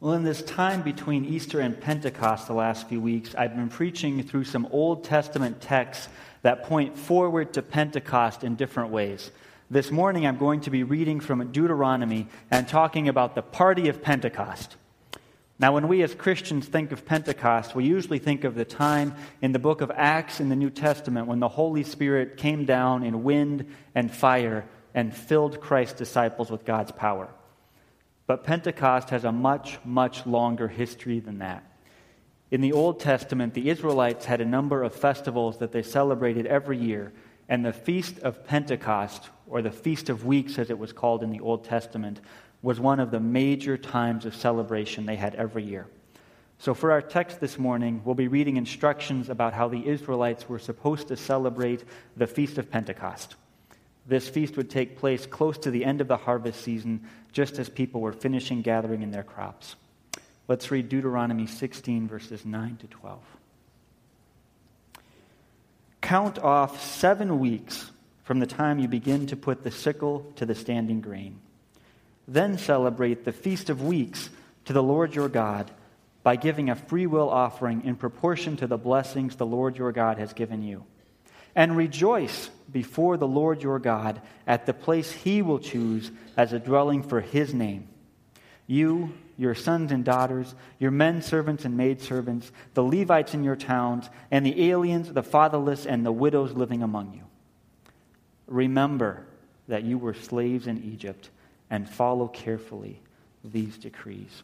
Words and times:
Well, 0.00 0.14
in 0.14 0.22
this 0.22 0.42
time 0.42 0.82
between 0.82 1.24
Easter 1.24 1.58
and 1.58 1.78
Pentecost 1.80 2.46
the 2.46 2.52
last 2.52 2.88
few 2.88 3.00
weeks, 3.00 3.34
I've 3.34 3.56
been 3.56 3.68
preaching 3.68 4.22
through 4.22 4.44
some 4.44 4.68
Old 4.70 5.02
Testament 5.02 5.60
texts 5.60 6.08
that 6.42 6.62
point 6.62 6.96
forward 6.96 7.52
to 7.54 7.62
Pentecost 7.62 8.44
in 8.44 8.54
different 8.54 8.90
ways. 8.90 9.32
This 9.72 9.90
morning, 9.90 10.24
I'm 10.24 10.36
going 10.36 10.60
to 10.60 10.70
be 10.70 10.84
reading 10.84 11.18
from 11.18 11.44
Deuteronomy 11.50 12.28
and 12.48 12.68
talking 12.68 13.08
about 13.08 13.34
the 13.34 13.42
party 13.42 13.88
of 13.88 14.00
Pentecost. 14.00 14.76
Now, 15.58 15.74
when 15.74 15.88
we 15.88 16.02
as 16.02 16.14
Christians 16.14 16.68
think 16.68 16.92
of 16.92 17.04
Pentecost, 17.04 17.74
we 17.74 17.84
usually 17.84 18.20
think 18.20 18.44
of 18.44 18.54
the 18.54 18.64
time 18.64 19.16
in 19.42 19.50
the 19.50 19.58
book 19.58 19.80
of 19.80 19.90
Acts 19.92 20.38
in 20.38 20.48
the 20.48 20.54
New 20.54 20.70
Testament 20.70 21.26
when 21.26 21.40
the 21.40 21.48
Holy 21.48 21.82
Spirit 21.82 22.36
came 22.36 22.66
down 22.66 23.02
in 23.02 23.24
wind 23.24 23.68
and 23.96 24.14
fire 24.14 24.64
and 24.94 25.12
filled 25.12 25.60
Christ's 25.60 25.98
disciples 25.98 26.52
with 26.52 26.64
God's 26.64 26.92
power. 26.92 27.28
But 28.28 28.44
Pentecost 28.44 29.08
has 29.08 29.24
a 29.24 29.32
much, 29.32 29.78
much 29.86 30.26
longer 30.26 30.68
history 30.68 31.18
than 31.18 31.38
that. 31.38 31.64
In 32.50 32.60
the 32.60 32.74
Old 32.74 33.00
Testament, 33.00 33.54
the 33.54 33.70
Israelites 33.70 34.26
had 34.26 34.42
a 34.42 34.44
number 34.44 34.82
of 34.82 34.94
festivals 34.94 35.58
that 35.58 35.72
they 35.72 35.82
celebrated 35.82 36.46
every 36.46 36.76
year, 36.76 37.10
and 37.48 37.64
the 37.64 37.72
Feast 37.72 38.18
of 38.18 38.46
Pentecost, 38.46 39.30
or 39.48 39.62
the 39.62 39.70
Feast 39.70 40.10
of 40.10 40.26
Weeks 40.26 40.58
as 40.58 40.68
it 40.68 40.78
was 40.78 40.92
called 40.92 41.22
in 41.22 41.30
the 41.30 41.40
Old 41.40 41.64
Testament, 41.64 42.20
was 42.60 42.78
one 42.78 43.00
of 43.00 43.10
the 43.10 43.18
major 43.18 43.78
times 43.78 44.26
of 44.26 44.36
celebration 44.36 45.06
they 45.06 45.16
had 45.16 45.34
every 45.34 45.64
year. 45.64 45.86
So, 46.58 46.74
for 46.74 46.92
our 46.92 47.00
text 47.00 47.40
this 47.40 47.58
morning, 47.58 48.02
we'll 48.04 48.14
be 48.14 48.28
reading 48.28 48.58
instructions 48.58 49.30
about 49.30 49.54
how 49.54 49.68
the 49.68 49.86
Israelites 49.88 50.50
were 50.50 50.58
supposed 50.58 51.08
to 51.08 51.16
celebrate 51.16 51.82
the 52.14 52.26
Feast 52.26 52.58
of 52.58 52.70
Pentecost. 52.70 53.36
This 54.08 54.26
feast 54.26 54.56
would 54.56 54.70
take 54.70 54.96
place 54.96 55.26
close 55.26 55.58
to 55.58 55.70
the 55.70 55.84
end 55.84 56.00
of 56.00 56.08
the 56.08 56.16
harvest 56.16 56.62
season, 56.62 57.06
just 57.30 57.58
as 57.58 57.68
people 57.68 58.00
were 58.00 58.12
finishing 58.12 58.62
gathering 58.62 59.02
in 59.02 59.10
their 59.10 59.22
crops. 59.22 59.76
Let's 60.48 60.70
read 60.70 60.88
Deuteronomy 60.88 61.46
16, 61.46 62.08
verses 62.08 62.46
9 62.46 62.78
to 62.78 62.86
12. 62.86 63.20
Count 66.00 66.38
off 66.38 66.82
seven 66.82 67.38
weeks 67.38 67.90
from 68.24 68.40
the 68.40 68.46
time 68.46 68.78
you 68.78 68.88
begin 68.88 69.26
to 69.26 69.36
put 69.36 69.62
the 69.62 69.70
sickle 69.70 70.32
to 70.36 70.46
the 70.46 70.54
standing 70.54 71.02
grain. 71.02 71.38
Then 72.26 72.56
celebrate 72.56 73.26
the 73.26 73.32
Feast 73.32 73.68
of 73.68 73.82
Weeks 73.82 74.30
to 74.64 74.72
the 74.72 74.82
Lord 74.82 75.14
your 75.14 75.28
God 75.28 75.70
by 76.22 76.36
giving 76.36 76.70
a 76.70 76.76
freewill 76.76 77.28
offering 77.28 77.84
in 77.84 77.96
proportion 77.96 78.56
to 78.56 78.66
the 78.66 78.78
blessings 78.78 79.36
the 79.36 79.46
Lord 79.46 79.76
your 79.76 79.92
God 79.92 80.16
has 80.16 80.32
given 80.32 80.62
you 80.62 80.84
and 81.54 81.76
rejoice 81.76 82.50
before 82.70 83.16
the 83.16 83.26
Lord 83.26 83.62
your 83.62 83.78
God 83.78 84.20
at 84.46 84.66
the 84.66 84.74
place 84.74 85.10
he 85.10 85.42
will 85.42 85.58
choose 85.58 86.10
as 86.36 86.52
a 86.52 86.58
dwelling 86.58 87.02
for 87.02 87.20
his 87.20 87.54
name. 87.54 87.88
You, 88.66 89.14
your 89.38 89.54
sons 89.54 89.92
and 89.92 90.04
daughters, 90.04 90.54
your 90.78 90.90
men 90.90 91.22
servants 91.22 91.64
and 91.64 91.76
maidservants, 91.76 92.52
the 92.74 92.82
Levites 92.82 93.34
in 93.34 93.44
your 93.44 93.56
towns, 93.56 94.10
and 94.30 94.44
the 94.44 94.70
aliens, 94.70 95.12
the 95.12 95.22
fatherless, 95.22 95.86
and 95.86 96.04
the 96.04 96.12
widows 96.12 96.52
living 96.52 96.82
among 96.82 97.14
you. 97.14 97.22
Remember 98.46 99.24
that 99.68 99.84
you 99.84 99.98
were 99.98 100.14
slaves 100.14 100.66
in 100.66 100.82
Egypt 100.82 101.30
and 101.70 101.88
follow 101.88 102.28
carefully 102.28 103.00
these 103.44 103.78
decrees. 103.78 104.42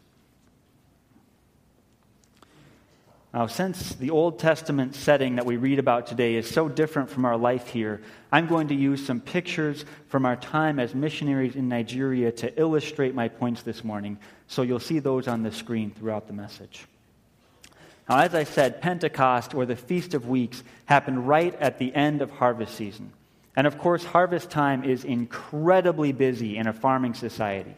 Now, 3.35 3.47
since 3.47 3.95
the 3.95 4.11
Old 4.11 4.39
Testament 4.39 4.95
setting 4.95 5.35
that 5.35 5.45
we 5.45 5.57
read 5.57 5.77
about 5.77 6.07
today 6.07 6.35
is 6.35 6.49
so 6.49 6.69
different 6.69 7.09
from 7.09 7.25
our 7.25 7.35
life 7.35 7.67
here, 7.67 8.01
I'm 8.31 8.47
going 8.47 8.69
to 8.69 8.73
use 8.73 9.05
some 9.05 9.19
pictures 9.19 9.83
from 10.07 10.25
our 10.25 10.37
time 10.37 10.79
as 10.79 10.95
missionaries 10.95 11.57
in 11.57 11.67
Nigeria 11.67 12.31
to 12.31 12.57
illustrate 12.57 13.13
my 13.13 13.27
points 13.27 13.61
this 13.61 13.83
morning. 13.83 14.17
So 14.47 14.61
you'll 14.61 14.79
see 14.79 14.99
those 14.99 15.27
on 15.27 15.43
the 15.43 15.51
screen 15.51 15.91
throughout 15.91 16.27
the 16.27 16.33
message. 16.33 16.85
Now, 18.07 18.19
as 18.19 18.33
I 18.33 18.45
said, 18.45 18.81
Pentecost, 18.81 19.53
or 19.53 19.65
the 19.65 19.75
Feast 19.75 20.13
of 20.13 20.29
Weeks, 20.29 20.63
happened 20.85 21.27
right 21.27 21.53
at 21.59 21.77
the 21.77 21.93
end 21.93 22.21
of 22.21 22.31
harvest 22.31 22.75
season. 22.75 23.11
And 23.57 23.67
of 23.67 23.77
course, 23.77 24.05
harvest 24.05 24.49
time 24.49 24.85
is 24.85 25.03
incredibly 25.03 26.13
busy 26.13 26.55
in 26.55 26.67
a 26.67 26.73
farming 26.73 27.15
society. 27.15 27.75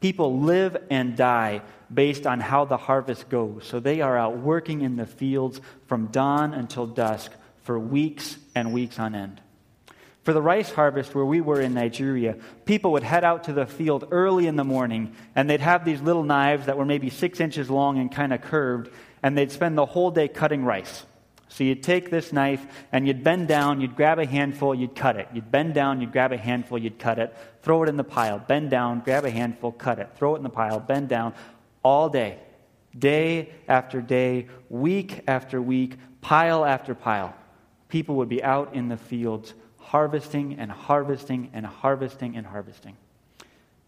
People 0.00 0.40
live 0.40 0.76
and 0.90 1.16
die 1.16 1.62
based 1.92 2.26
on 2.26 2.40
how 2.40 2.64
the 2.64 2.76
harvest 2.76 3.28
goes. 3.28 3.66
So 3.66 3.80
they 3.80 4.00
are 4.00 4.16
out 4.16 4.38
working 4.38 4.80
in 4.80 4.96
the 4.96 5.06
fields 5.06 5.60
from 5.86 6.06
dawn 6.06 6.54
until 6.54 6.86
dusk 6.86 7.32
for 7.62 7.78
weeks 7.78 8.36
and 8.54 8.72
weeks 8.72 8.98
on 8.98 9.14
end. 9.14 9.40
For 10.22 10.32
the 10.32 10.42
rice 10.42 10.70
harvest 10.70 11.14
where 11.14 11.24
we 11.24 11.40
were 11.40 11.60
in 11.60 11.74
Nigeria, 11.74 12.36
people 12.64 12.92
would 12.92 13.02
head 13.02 13.24
out 13.24 13.44
to 13.44 13.52
the 13.52 13.66
field 13.66 14.08
early 14.10 14.46
in 14.46 14.56
the 14.56 14.64
morning 14.64 15.14
and 15.34 15.48
they'd 15.48 15.60
have 15.60 15.84
these 15.84 16.00
little 16.00 16.22
knives 16.22 16.66
that 16.66 16.78
were 16.78 16.84
maybe 16.84 17.10
six 17.10 17.40
inches 17.40 17.70
long 17.70 17.98
and 17.98 18.12
kind 18.12 18.32
of 18.32 18.42
curved, 18.42 18.90
and 19.22 19.36
they'd 19.36 19.50
spend 19.50 19.76
the 19.76 19.86
whole 19.86 20.10
day 20.10 20.28
cutting 20.28 20.64
rice. 20.64 21.04
So 21.50 21.64
you'd 21.64 21.82
take 21.82 22.10
this 22.10 22.32
knife 22.32 22.64
and 22.92 23.08
you'd 23.08 23.24
bend 23.24 23.48
down, 23.48 23.80
you'd 23.80 23.96
grab 23.96 24.20
a 24.20 24.26
handful, 24.26 24.72
you'd 24.72 24.94
cut 24.94 25.16
it. 25.16 25.28
You'd 25.34 25.50
bend 25.50 25.74
down, 25.74 26.00
you'd 26.00 26.12
grab 26.12 26.32
a 26.32 26.36
handful, 26.36 26.78
you'd 26.78 26.98
cut 26.98 27.18
it, 27.18 27.36
throw 27.62 27.82
it 27.82 27.88
in 27.88 27.96
the 27.96 28.04
pile, 28.04 28.38
bend 28.38 28.70
down, 28.70 29.00
grab 29.00 29.24
a 29.24 29.30
handful, 29.30 29.72
cut 29.72 29.98
it, 29.98 30.08
throw 30.14 30.34
it 30.34 30.38
in 30.38 30.44
the 30.44 30.48
pile, 30.48 30.78
bend 30.78 31.08
down, 31.08 31.34
all 31.82 32.08
day, 32.08 32.38
day 32.96 33.50
after 33.66 34.00
day, 34.00 34.46
week 34.68 35.24
after 35.26 35.60
week, 35.60 35.96
pile 36.20 36.64
after 36.64 36.94
pile. 36.94 37.34
People 37.88 38.14
would 38.16 38.28
be 38.28 38.44
out 38.44 38.74
in 38.74 38.88
the 38.88 38.96
fields 38.96 39.52
harvesting 39.78 40.54
and 40.60 40.70
harvesting 40.70 41.50
and 41.52 41.66
harvesting 41.66 42.36
and 42.36 42.46
harvesting. 42.46 42.96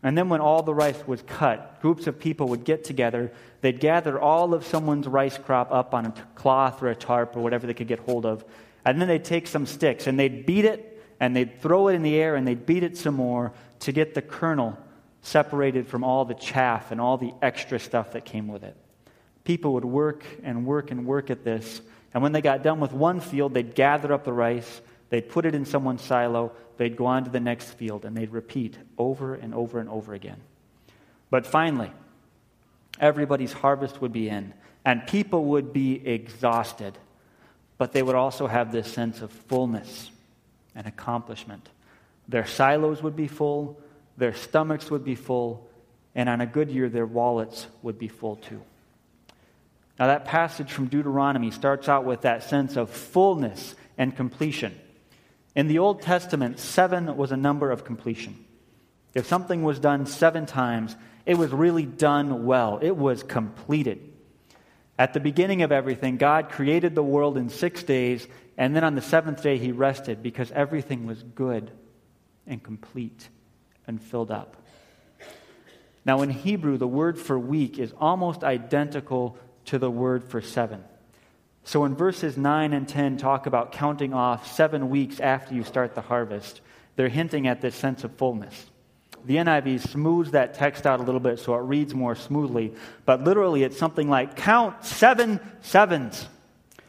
And 0.03 0.19
then, 0.19 0.29
when 0.29 0.41
all 0.41 0.63
the 0.63 0.75
rice 0.75 1.07
was 1.07 1.23
cut, 1.23 1.81
groups 1.81 2.07
of 2.07 2.19
people 2.19 2.49
would 2.49 2.65
get 2.65 2.83
together. 2.83 3.33
They'd 3.61 3.79
gather 3.79 4.21
all 4.21 4.53
of 4.53 4.67
someone's 4.67 5.07
rice 5.07 5.39
crop 5.39 5.71
up 5.71 5.95
on 5.95 6.07
a 6.07 6.15
cloth 6.35 6.83
or 6.83 6.89
a 6.89 6.97
tarp 6.97 7.37
or 7.37 7.41
whatever 7.41 7.67
they 7.69 7.75
could 7.75 7.87
get 7.87 8.01
hold 8.01 8.27
of. 8.27 8.45
And 8.85 9.01
then 9.01 9.07
they'd 9.07 9.25
take 9.25 9.47
some 9.47 9.65
sticks 9.67 10.09
and 10.09 10.19
they'd 10.19 10.45
beat 10.45 10.65
it 10.65 11.01
and 11.21 11.37
they'd 11.37 11.61
throw 11.61 11.87
it 11.87 11.95
in 11.95 12.03
the 12.03 12.17
air 12.17 12.35
and 12.35 12.47
they'd 12.47 12.67
beat 12.67 12.83
it 12.83 12.97
some 12.97 13.15
more 13.15 13.53
to 13.81 13.93
get 13.93 14.15
the 14.15 14.23
kernel 14.23 14.77
separated 15.23 15.87
from 15.87 16.03
all 16.03 16.25
the 16.25 16.35
chaff 16.35 16.91
and 16.91 17.01
all 17.01 17.17
the 17.17 17.33
extra 17.41 17.79
stuff 17.79 18.13
that 18.13 18.25
came 18.25 18.49
with 18.49 18.65
it. 18.65 18.77
People 19.45 19.75
would 19.75 19.85
work 19.85 20.25
and 20.43 20.67
work 20.67 20.91
and 20.91 21.07
work 21.07 21.31
at 21.31 21.45
this. 21.45 21.81
And 22.13 22.23
when 22.23 22.33
they 22.33 22.41
got 22.41 22.63
done 22.63 22.81
with 22.81 22.93
one 22.93 23.21
field, 23.21 23.55
they'd 23.55 23.75
gather 23.75 24.13
up 24.13 24.25
the 24.25 24.33
rice, 24.33 24.81
they'd 25.13 25.29
put 25.29 25.45
it 25.45 25.55
in 25.55 25.67
someone's 25.67 26.01
silo, 26.01 26.53
they'd 26.79 26.97
go 26.97 27.05
on 27.05 27.23
to 27.25 27.31
the 27.31 27.39
next 27.39 27.73
field, 27.73 28.07
and 28.07 28.17
they'd 28.17 28.33
repeat 28.33 28.79
over 28.97 29.35
and 29.35 29.55
over 29.55 29.79
and 29.79 29.91
over 29.91 30.15
again. 30.15 30.41
But 31.29 31.45
finally, 31.45 31.93
everybody's 32.99 33.53
harvest 33.53 34.01
would 34.01 34.15
be 34.15 34.31
in, 34.31 34.55
and 34.87 35.07
people 35.07 35.45
would 35.45 35.71
be 35.71 36.01
exhausted, 36.07 36.97
but 37.77 37.93
they 37.93 38.03
would 38.03 38.15
also 38.15 38.47
have 38.47 38.73
this 38.73 38.91
sense 38.91 39.21
of 39.21 39.31
fullness 39.31 40.11
and 40.75 40.87
accomplishment. 40.87 41.69
Their 42.27 42.47
silos 42.47 43.03
would 43.03 43.15
be 43.15 43.29
full, 43.29 43.79
their 44.17 44.33
stomachs 44.33 44.91
would 44.91 45.05
be 45.05 45.15
full, 45.15 45.69
and 46.15 46.27
on 46.31 46.41
a 46.41 46.47
good 46.47 46.71
year, 46.71 46.89
their 46.89 47.05
wallets 47.05 47.67
would 47.83 47.99
be 47.99 48.09
full 48.09 48.37
too. 48.37 48.63
Now, 49.99 50.07
that 50.07 50.25
passage 50.25 50.73
from 50.73 50.87
Deuteronomy 50.87 51.51
starts 51.51 51.87
out 51.87 52.07
with 52.07 52.23
that 52.23 52.45
sense 52.45 52.79
of 52.79 52.89
fullness 52.89 53.75
and 53.99 54.17
completion. 54.17 54.75
In 55.55 55.69
the 55.69 55.79
Old 55.79 56.03
Testament, 56.03 56.59
seven 56.59 57.17
was 57.17 57.33
a 57.33 57.37
number 57.37 57.71
of 57.71 57.85
completion. 57.85 58.45
If 59.15 59.27
something 59.27 59.63
was 59.63 59.79
done 59.79 60.07
seven 60.07 60.47
times, 60.47 60.97
it 61.27 61.37
was 61.37 61.53
really 61.53 61.85
done 61.85 62.47
well, 62.47 62.79
it 62.81 62.97
was 62.97 63.23
completed. 63.23 64.13
At 64.99 65.13
the 65.13 65.21
beginning 65.21 65.63
of 65.63 65.73
everything, 65.73 66.17
God 66.17 66.49
created 66.49 66.95
the 66.95 67.03
world 67.03 67.37
in 67.37 67.49
six 67.49 67.83
days, 67.83 68.27
and 68.57 68.75
then 68.75 68.85
on 68.85 68.95
the 68.95 69.03
seventh 69.03 69.43
day, 69.43 69.59
He 69.59 69.73
rested 69.73 70.23
because 70.23 70.51
everything 70.53 71.07
was 71.07 71.23
good 71.23 71.71
and 72.47 72.63
complete 72.63 73.29
and 73.87 74.03
filled 74.03 74.31
up. 74.31 74.57
Now, 76.05 76.23
in 76.23 76.31
Hebrew, 76.31 76.79
the 76.79 76.89
word 76.89 77.19
for 77.19 77.39
week 77.39 77.79
is 77.79 77.93
almost 78.01 78.43
identical 78.43 79.37
to 79.67 79.79
the 79.79 79.91
word 79.91 80.25
for 80.25 80.41
seven. 80.41 80.83
So, 81.65 81.81
when 81.81 81.95
verses 81.95 82.37
9 82.37 82.73
and 82.73 82.89
10 82.89 83.19
talk 83.19 83.47
about 83.47 83.73
counting 83.73 84.13
off 84.13 84.53
seven 84.53 84.91
weeks 84.91 85.21
after 85.21 85.55
you 85.55 85.63
start 85.63 85.95
the 85.95 86.01
harvest, 86.01 86.61
they're 86.97 87.09
hinting 87.09 87.47
at 87.47 87.61
this 87.61 87.75
sense 87.75 88.05
of 88.05 88.13
fullness. 88.17 88.67
The 89.25 89.37
NIV 89.37 89.89
smooths 89.89 90.33
that 90.33 90.55
text 90.55 90.87
out 90.87 90.99
a 90.99 91.05
little 91.05 91.21
bit 91.21 91.39
so 91.39 91.55
it 91.55 91.61
reads 91.61 91.95
more 91.95 92.17
smoothly, 92.17 92.75
but 93.05 93.23
literally 93.23 93.63
it's 93.63 93.79
something 93.79 94.11
like 94.11 94.35
count 94.35 94.85
seven 94.85 95.39
sevens. 95.61 96.27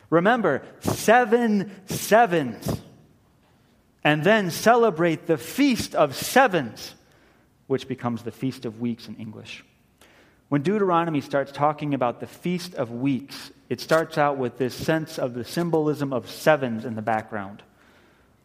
Remember, 0.09 0.63
seven 0.79 1.71
sevens. 1.85 2.81
And 4.03 4.23
then 4.23 4.51
celebrate 4.51 5.27
the 5.27 5.37
Feast 5.37 5.95
of 5.95 6.13
Sevens, 6.13 6.93
which 7.67 7.87
becomes 7.87 8.23
the 8.23 8.31
Feast 8.31 8.65
of 8.65 8.81
Weeks 8.81 9.07
in 9.07 9.15
English. 9.15 9.63
When 10.49 10.61
Deuteronomy 10.61 11.21
starts 11.21 11.51
talking 11.51 11.93
about 11.93 12.19
the 12.19 12.27
Feast 12.27 12.75
of 12.75 12.91
Weeks, 12.91 13.51
it 13.69 13.81
starts 13.81 14.17
out 14.17 14.37
with 14.37 14.57
this 14.57 14.75
sense 14.75 15.17
of 15.17 15.33
the 15.33 15.43
symbolism 15.43 16.13
of 16.13 16.29
sevens 16.29 16.85
in 16.85 16.95
the 16.95 17.01
background. 17.01 17.63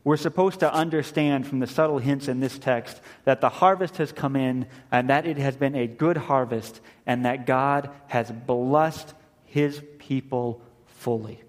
We're 0.04 0.16
supposed 0.16 0.60
to 0.60 0.72
understand 0.72 1.46
from 1.46 1.58
the 1.58 1.66
subtle 1.66 1.98
hints 1.98 2.28
in 2.28 2.40
this 2.40 2.58
text 2.58 2.98
that 3.24 3.42
the 3.42 3.50
harvest 3.50 3.98
has 3.98 4.10
come 4.10 4.36
in 4.36 4.66
and 4.90 5.10
that 5.10 5.26
it 5.26 5.36
has 5.36 5.56
been 5.56 5.74
a 5.74 5.86
good 5.86 6.16
harvest 6.16 6.80
and 7.04 7.26
that 7.26 7.44
God 7.44 7.90
has 8.06 8.30
blessed 8.30 9.12
his 9.44 9.82
people 9.98 10.62
fully. 10.86 11.42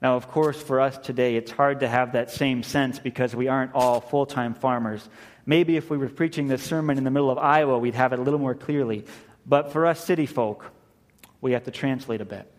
Now, 0.00 0.16
of 0.16 0.28
course, 0.28 0.60
for 0.60 0.80
us 0.80 0.98
today, 0.98 1.36
it's 1.36 1.52
hard 1.52 1.80
to 1.80 1.88
have 1.88 2.12
that 2.12 2.30
same 2.30 2.62
sense 2.62 2.98
because 2.98 3.36
we 3.36 3.48
aren't 3.48 3.74
all 3.74 4.00
full 4.00 4.26
time 4.26 4.54
farmers. 4.54 5.08
Maybe 5.44 5.76
if 5.76 5.90
we 5.90 5.96
were 5.96 6.08
preaching 6.08 6.48
this 6.48 6.62
sermon 6.62 6.98
in 6.98 7.04
the 7.04 7.10
middle 7.10 7.30
of 7.30 7.38
Iowa, 7.38 7.78
we'd 7.78 7.94
have 7.94 8.12
it 8.12 8.18
a 8.18 8.22
little 8.22 8.38
more 8.38 8.54
clearly. 8.54 9.04
But 9.46 9.72
for 9.72 9.86
us 9.86 10.04
city 10.04 10.26
folk, 10.26 10.70
we 11.40 11.52
have 11.52 11.64
to 11.64 11.70
translate 11.70 12.20
a 12.20 12.24
bit. 12.24 12.50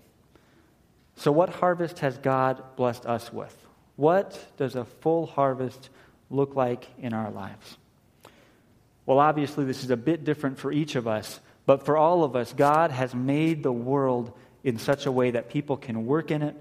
So, 1.16 1.32
what 1.32 1.50
harvest 1.50 2.00
has 2.00 2.18
God 2.18 2.62
blessed 2.76 3.06
us 3.06 3.32
with? 3.32 3.56
What 3.96 4.38
does 4.58 4.76
a 4.76 4.86
full 4.86 5.26
harvest 5.26 5.90
look 6.30 6.56
like 6.56 6.88
in 6.98 7.14
our 7.14 7.32
lives? 7.32 7.78
Well, 9.06 9.20
obviously, 9.20 9.66
this 9.66 9.84
is 9.84 9.90
a 9.90 9.98
bit 9.98 10.24
different 10.24 10.58
for 10.58 10.72
each 10.72 10.96
of 10.96 11.08
us, 11.08 11.40
but 11.66 11.86
for 11.86 11.98
all 11.98 12.24
of 12.24 12.36
us, 12.36 12.54
God 12.54 12.92
has 12.92 13.14
made 13.14 13.64
the 13.64 13.72
world 13.72 14.38
in 14.64 14.78
such 14.78 15.06
a 15.06 15.12
way 15.12 15.32
that 15.32 15.50
people 15.50 15.78
can 15.78 16.06
work 16.06 16.32
in 16.32 16.42
it, 16.42 16.56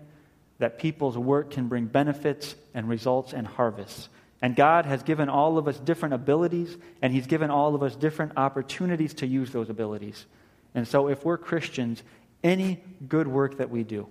that 0.59 0.79
people's 0.79 1.17
work 1.17 1.51
can 1.51 1.69
bring 1.69 1.87
benefits 1.87 2.55
and 2.75 2.89
results 2.89 3.33
and 3.33 3.47
harvests. 3.47 4.09
And 4.43 4.57
God 4.57 4.87
has 4.87 5.05
given 5.05 5.29
all 5.29 5.57
of 5.57 5.69
us 5.69 5.79
different 5.79 6.15
abilities, 6.15 6.77
and 7.01 7.13
He's 7.13 7.29
given 7.29 7.49
all 7.49 7.77
of 7.77 7.83
us 7.83 7.95
different 7.95 8.33
opportunities 8.37 9.15
to 9.15 9.27
use 9.27 9.53
those 9.53 9.71
abilities. 9.71 10.27
And 10.75 10.87
so, 10.87 11.09
if 11.09 11.25
we're 11.25 11.39
Christians, 11.39 12.03
any 12.43 12.83
good 13.09 13.29
work 13.29 13.59
that 13.59 13.71
we 13.71 13.85
do, 13.85 14.09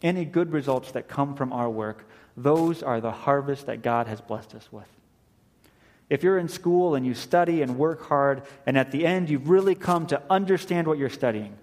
any 0.00 0.24
good 0.24 0.52
results 0.52 0.92
that 0.92 1.08
come 1.08 1.34
from 1.34 1.52
our 1.52 1.68
work, 1.68 2.08
those 2.36 2.82
are 2.84 3.00
the 3.00 3.10
harvest 3.10 3.66
that 3.66 3.82
God 3.82 4.06
has 4.06 4.20
blessed 4.20 4.54
us 4.54 4.68
with. 4.70 4.88
If 6.08 6.22
you're 6.22 6.38
in 6.38 6.48
school 6.48 6.94
and 6.94 7.04
you 7.04 7.14
study 7.14 7.62
and 7.62 7.76
work 7.76 8.06
hard, 8.06 8.42
and 8.66 8.78
at 8.78 8.92
the 8.92 9.04
end 9.04 9.28
you've 9.28 9.48
really 9.48 9.74
come 9.74 10.06
to 10.08 10.22
understand 10.30 10.86
what 10.86 10.98
you're 10.98 11.10
studying, 11.10 11.56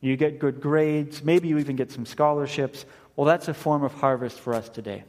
you 0.00 0.16
get 0.16 0.38
good 0.38 0.60
grades, 0.60 1.22
maybe 1.22 1.48
you 1.48 1.58
even 1.58 1.76
get 1.76 1.92
some 1.92 2.06
scholarships, 2.06 2.86
well, 3.16 3.26
that's 3.26 3.48
a 3.48 3.54
form 3.54 3.82
of 3.82 3.92
harvest 3.92 4.38
for 4.38 4.54
us 4.54 4.68
today. 4.68 5.04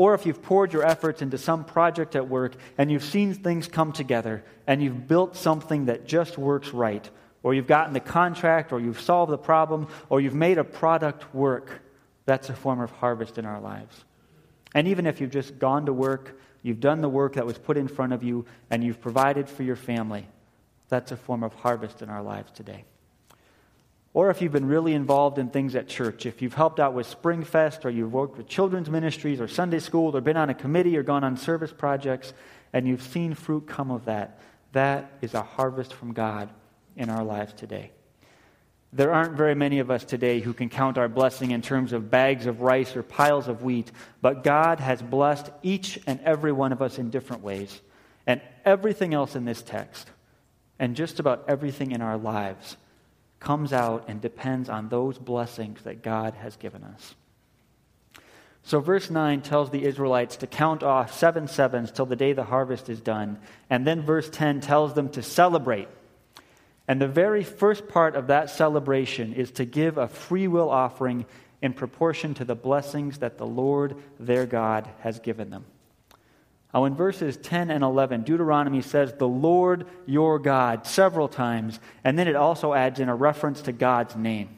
Or 0.00 0.14
if 0.14 0.24
you've 0.24 0.40
poured 0.40 0.72
your 0.72 0.82
efforts 0.82 1.20
into 1.20 1.36
some 1.36 1.62
project 1.62 2.16
at 2.16 2.26
work 2.26 2.54
and 2.78 2.90
you've 2.90 3.04
seen 3.04 3.34
things 3.34 3.68
come 3.68 3.92
together 3.92 4.42
and 4.66 4.82
you've 4.82 5.06
built 5.06 5.36
something 5.36 5.84
that 5.84 6.06
just 6.06 6.38
works 6.38 6.70
right, 6.70 7.06
or 7.42 7.52
you've 7.52 7.66
gotten 7.66 7.92
the 7.92 8.00
contract, 8.00 8.72
or 8.72 8.80
you've 8.80 8.98
solved 8.98 9.30
the 9.30 9.36
problem, 9.36 9.88
or 10.08 10.18
you've 10.18 10.34
made 10.34 10.56
a 10.56 10.64
product 10.64 11.34
work, 11.34 11.82
that's 12.24 12.48
a 12.48 12.54
form 12.54 12.80
of 12.80 12.90
harvest 12.92 13.36
in 13.36 13.44
our 13.44 13.60
lives. 13.60 14.06
And 14.74 14.88
even 14.88 15.04
if 15.04 15.20
you've 15.20 15.32
just 15.32 15.58
gone 15.58 15.84
to 15.84 15.92
work, 15.92 16.40
you've 16.62 16.80
done 16.80 17.02
the 17.02 17.08
work 17.10 17.34
that 17.34 17.44
was 17.44 17.58
put 17.58 17.76
in 17.76 17.86
front 17.86 18.14
of 18.14 18.22
you, 18.22 18.46
and 18.70 18.82
you've 18.82 19.02
provided 19.02 19.50
for 19.50 19.64
your 19.64 19.76
family, 19.76 20.26
that's 20.88 21.12
a 21.12 21.16
form 21.18 21.44
of 21.44 21.52
harvest 21.52 22.00
in 22.00 22.08
our 22.08 22.22
lives 22.22 22.50
today. 22.52 22.86
Or 24.12 24.30
if 24.30 24.42
you've 24.42 24.52
been 24.52 24.66
really 24.66 24.94
involved 24.94 25.38
in 25.38 25.50
things 25.50 25.76
at 25.76 25.86
church, 25.86 26.26
if 26.26 26.42
you've 26.42 26.54
helped 26.54 26.80
out 26.80 26.94
with 26.94 27.06
Springfest, 27.06 27.84
or 27.84 27.90
you've 27.90 28.12
worked 28.12 28.36
with 28.36 28.48
children's 28.48 28.90
ministries, 28.90 29.40
or 29.40 29.46
Sunday 29.46 29.78
school, 29.78 30.16
or 30.16 30.20
been 30.20 30.36
on 30.36 30.50
a 30.50 30.54
committee, 30.54 30.96
or 30.96 31.04
gone 31.04 31.22
on 31.22 31.36
service 31.36 31.72
projects, 31.72 32.32
and 32.72 32.88
you've 32.88 33.02
seen 33.02 33.34
fruit 33.34 33.68
come 33.68 33.90
of 33.90 34.06
that, 34.06 34.40
that 34.72 35.12
is 35.20 35.34
a 35.34 35.42
harvest 35.42 35.94
from 35.94 36.12
God 36.12 36.50
in 36.96 37.08
our 37.08 37.22
lives 37.22 37.52
today. 37.52 37.92
There 38.92 39.14
aren't 39.14 39.36
very 39.36 39.54
many 39.54 39.78
of 39.78 39.90
us 39.90 40.04
today 40.04 40.40
who 40.40 40.52
can 40.52 40.68
count 40.68 40.98
our 40.98 41.08
blessing 41.08 41.52
in 41.52 41.62
terms 41.62 41.92
of 41.92 42.10
bags 42.10 42.46
of 42.46 42.60
rice 42.60 42.96
or 42.96 43.04
piles 43.04 43.46
of 43.46 43.62
wheat, 43.62 43.92
but 44.20 44.42
God 44.42 44.80
has 44.80 45.00
blessed 45.00 45.50
each 45.62 46.00
and 46.08 46.18
every 46.24 46.50
one 46.50 46.72
of 46.72 46.82
us 46.82 46.98
in 46.98 47.10
different 47.10 47.44
ways. 47.44 47.80
And 48.26 48.40
everything 48.64 49.14
else 49.14 49.36
in 49.36 49.44
this 49.44 49.62
text, 49.62 50.10
and 50.80 50.96
just 50.96 51.20
about 51.20 51.44
everything 51.46 51.92
in 51.92 52.02
our 52.02 52.18
lives, 52.18 52.76
comes 53.40 53.72
out 53.72 54.04
and 54.06 54.20
depends 54.20 54.68
on 54.68 54.88
those 54.88 55.18
blessings 55.18 55.82
that 55.82 56.02
God 56.02 56.34
has 56.34 56.56
given 56.56 56.84
us. 56.84 57.14
So, 58.62 58.80
verse 58.80 59.10
9 59.10 59.40
tells 59.40 59.70
the 59.70 59.84
Israelites 59.84 60.36
to 60.36 60.46
count 60.46 60.82
off 60.82 61.14
seven 61.14 61.48
sevens 61.48 61.90
till 61.90 62.06
the 62.06 62.16
day 62.16 62.34
the 62.34 62.44
harvest 62.44 62.90
is 62.90 63.00
done. 63.00 63.38
And 63.70 63.86
then 63.86 64.02
verse 64.02 64.28
10 64.28 64.60
tells 64.60 64.94
them 64.94 65.08
to 65.10 65.22
celebrate. 65.22 65.88
And 66.86 67.00
the 67.00 67.08
very 67.08 67.42
first 67.42 67.88
part 67.88 68.16
of 68.16 68.26
that 68.26 68.50
celebration 68.50 69.32
is 69.32 69.50
to 69.52 69.64
give 69.64 69.96
a 69.96 70.08
free 70.08 70.46
will 70.46 70.68
offering 70.68 71.24
in 71.62 71.72
proportion 71.72 72.34
to 72.34 72.44
the 72.44 72.54
blessings 72.54 73.18
that 73.18 73.38
the 73.38 73.46
Lord 73.46 73.96
their 74.18 74.44
God 74.44 74.88
has 75.00 75.18
given 75.20 75.50
them. 75.50 75.64
Now, 76.72 76.84
in 76.84 76.94
verses 76.94 77.36
10 77.36 77.70
and 77.70 77.82
11, 77.82 78.22
Deuteronomy 78.22 78.80
says, 78.80 79.12
the 79.14 79.26
Lord 79.26 79.86
your 80.06 80.38
God, 80.38 80.86
several 80.86 81.28
times, 81.28 81.80
and 82.04 82.16
then 82.16 82.28
it 82.28 82.36
also 82.36 82.74
adds 82.74 83.00
in 83.00 83.08
a 83.08 83.14
reference 83.14 83.62
to 83.62 83.72
God's 83.72 84.14
name. 84.14 84.50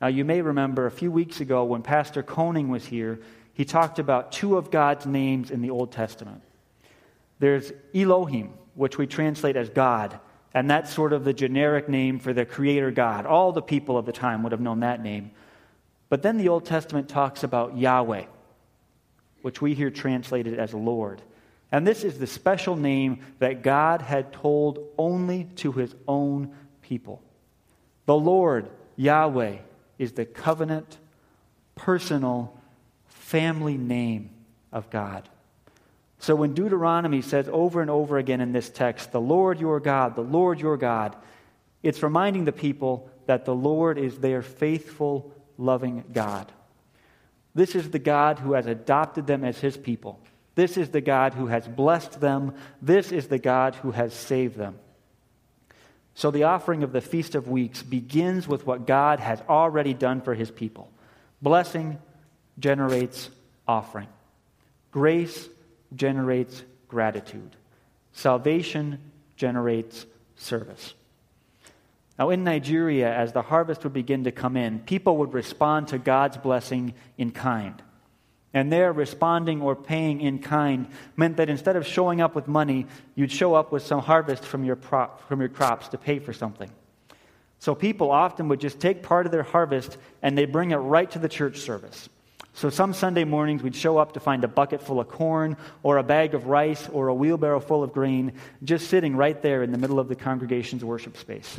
Now, 0.00 0.06
you 0.06 0.24
may 0.24 0.40
remember 0.40 0.86
a 0.86 0.92
few 0.92 1.10
weeks 1.10 1.40
ago 1.40 1.64
when 1.64 1.82
Pastor 1.82 2.22
Koning 2.22 2.68
was 2.68 2.84
here, 2.84 3.20
he 3.54 3.64
talked 3.64 3.98
about 3.98 4.30
two 4.30 4.56
of 4.56 4.70
God's 4.70 5.06
names 5.06 5.50
in 5.50 5.62
the 5.62 5.70
Old 5.70 5.90
Testament. 5.90 6.42
There's 7.40 7.72
Elohim, 7.92 8.54
which 8.74 8.96
we 8.96 9.08
translate 9.08 9.56
as 9.56 9.70
God, 9.70 10.20
and 10.52 10.70
that's 10.70 10.92
sort 10.92 11.12
of 11.12 11.24
the 11.24 11.32
generic 11.32 11.88
name 11.88 12.20
for 12.20 12.32
the 12.32 12.44
Creator 12.44 12.92
God. 12.92 13.26
All 13.26 13.50
the 13.50 13.62
people 13.62 13.98
of 13.98 14.06
the 14.06 14.12
time 14.12 14.44
would 14.44 14.52
have 14.52 14.60
known 14.60 14.80
that 14.80 15.02
name. 15.02 15.32
But 16.08 16.22
then 16.22 16.36
the 16.36 16.48
Old 16.48 16.64
Testament 16.64 17.08
talks 17.08 17.42
about 17.42 17.76
Yahweh 17.76 18.26
which 19.44 19.60
we 19.60 19.74
hear 19.74 19.90
translated 19.90 20.58
as 20.58 20.72
Lord. 20.72 21.20
And 21.70 21.86
this 21.86 22.02
is 22.02 22.18
the 22.18 22.26
special 22.26 22.76
name 22.76 23.20
that 23.40 23.62
God 23.62 24.00
had 24.00 24.32
told 24.32 24.78
only 24.96 25.44
to 25.56 25.70
his 25.70 25.94
own 26.08 26.54
people. 26.80 27.20
The 28.06 28.16
Lord, 28.16 28.70
Yahweh, 28.96 29.58
is 29.98 30.12
the 30.12 30.24
covenant, 30.24 30.96
personal, 31.74 32.58
family 33.06 33.76
name 33.76 34.30
of 34.72 34.88
God. 34.88 35.28
So 36.20 36.34
when 36.34 36.54
Deuteronomy 36.54 37.20
says 37.20 37.46
over 37.52 37.82
and 37.82 37.90
over 37.90 38.16
again 38.16 38.40
in 38.40 38.52
this 38.52 38.70
text, 38.70 39.12
the 39.12 39.20
Lord 39.20 39.60
your 39.60 39.78
God, 39.78 40.16
the 40.16 40.22
Lord 40.22 40.58
your 40.58 40.78
God, 40.78 41.16
it's 41.82 42.02
reminding 42.02 42.46
the 42.46 42.52
people 42.52 43.10
that 43.26 43.44
the 43.44 43.54
Lord 43.54 43.98
is 43.98 44.16
their 44.16 44.40
faithful, 44.40 45.30
loving 45.58 46.02
God. 46.14 46.50
This 47.54 47.74
is 47.74 47.90
the 47.90 47.98
God 47.98 48.38
who 48.40 48.52
has 48.54 48.66
adopted 48.66 49.26
them 49.26 49.44
as 49.44 49.58
his 49.58 49.76
people. 49.76 50.20
This 50.54 50.76
is 50.76 50.90
the 50.90 51.00
God 51.00 51.34
who 51.34 51.46
has 51.46 51.66
blessed 51.66 52.20
them. 52.20 52.54
This 52.80 53.12
is 53.12 53.28
the 53.28 53.38
God 53.38 53.74
who 53.76 53.90
has 53.92 54.12
saved 54.12 54.56
them. 54.56 54.78
So 56.14 56.30
the 56.30 56.44
offering 56.44 56.84
of 56.84 56.92
the 56.92 57.00
Feast 57.00 57.34
of 57.34 57.48
Weeks 57.48 57.82
begins 57.82 58.46
with 58.46 58.66
what 58.66 58.86
God 58.86 59.18
has 59.18 59.42
already 59.48 59.94
done 59.94 60.20
for 60.20 60.34
his 60.34 60.50
people. 60.50 60.90
Blessing 61.42 61.98
generates 62.58 63.30
offering, 63.66 64.08
grace 64.92 65.48
generates 65.94 66.62
gratitude, 66.88 67.56
salvation 68.12 68.98
generates 69.36 70.06
service. 70.36 70.94
Now, 72.18 72.30
in 72.30 72.44
Nigeria, 72.44 73.12
as 73.12 73.32
the 73.32 73.42
harvest 73.42 73.82
would 73.82 73.92
begin 73.92 74.24
to 74.24 74.32
come 74.32 74.56
in, 74.56 74.78
people 74.80 75.16
would 75.18 75.34
respond 75.34 75.88
to 75.88 75.98
God's 75.98 76.36
blessing 76.36 76.94
in 77.18 77.32
kind. 77.32 77.82
And 78.52 78.70
their 78.70 78.92
responding 78.92 79.60
or 79.60 79.74
paying 79.74 80.20
in 80.20 80.38
kind 80.38 80.86
meant 81.16 81.38
that 81.38 81.50
instead 81.50 81.74
of 81.74 81.84
showing 81.84 82.20
up 82.20 82.36
with 82.36 82.46
money, 82.46 82.86
you'd 83.16 83.32
show 83.32 83.54
up 83.54 83.72
with 83.72 83.82
some 83.82 84.00
harvest 84.00 84.44
from 84.44 84.64
your, 84.64 84.76
prop, 84.76 85.26
from 85.26 85.40
your 85.40 85.48
crops 85.48 85.88
to 85.88 85.98
pay 85.98 86.20
for 86.20 86.32
something. 86.32 86.70
So 87.58 87.74
people 87.74 88.12
often 88.12 88.46
would 88.48 88.60
just 88.60 88.78
take 88.78 89.02
part 89.02 89.26
of 89.26 89.32
their 89.32 89.42
harvest 89.42 89.96
and 90.22 90.38
they 90.38 90.44
bring 90.44 90.70
it 90.70 90.76
right 90.76 91.10
to 91.10 91.18
the 91.18 91.28
church 91.28 91.58
service. 91.58 92.08
So 92.52 92.70
some 92.70 92.94
Sunday 92.94 93.24
mornings 93.24 93.64
we'd 93.64 93.74
show 93.74 93.98
up 93.98 94.12
to 94.12 94.20
find 94.20 94.44
a 94.44 94.48
bucket 94.48 94.80
full 94.80 95.00
of 95.00 95.08
corn 95.08 95.56
or 95.82 95.96
a 95.96 96.04
bag 96.04 96.34
of 96.34 96.46
rice 96.46 96.88
or 96.90 97.08
a 97.08 97.14
wheelbarrow 97.14 97.58
full 97.58 97.82
of 97.82 97.92
grain 97.92 98.34
just 98.62 98.88
sitting 98.88 99.16
right 99.16 99.40
there 99.42 99.64
in 99.64 99.72
the 99.72 99.78
middle 99.78 99.98
of 99.98 100.06
the 100.06 100.14
congregation's 100.14 100.84
worship 100.84 101.16
space. 101.16 101.58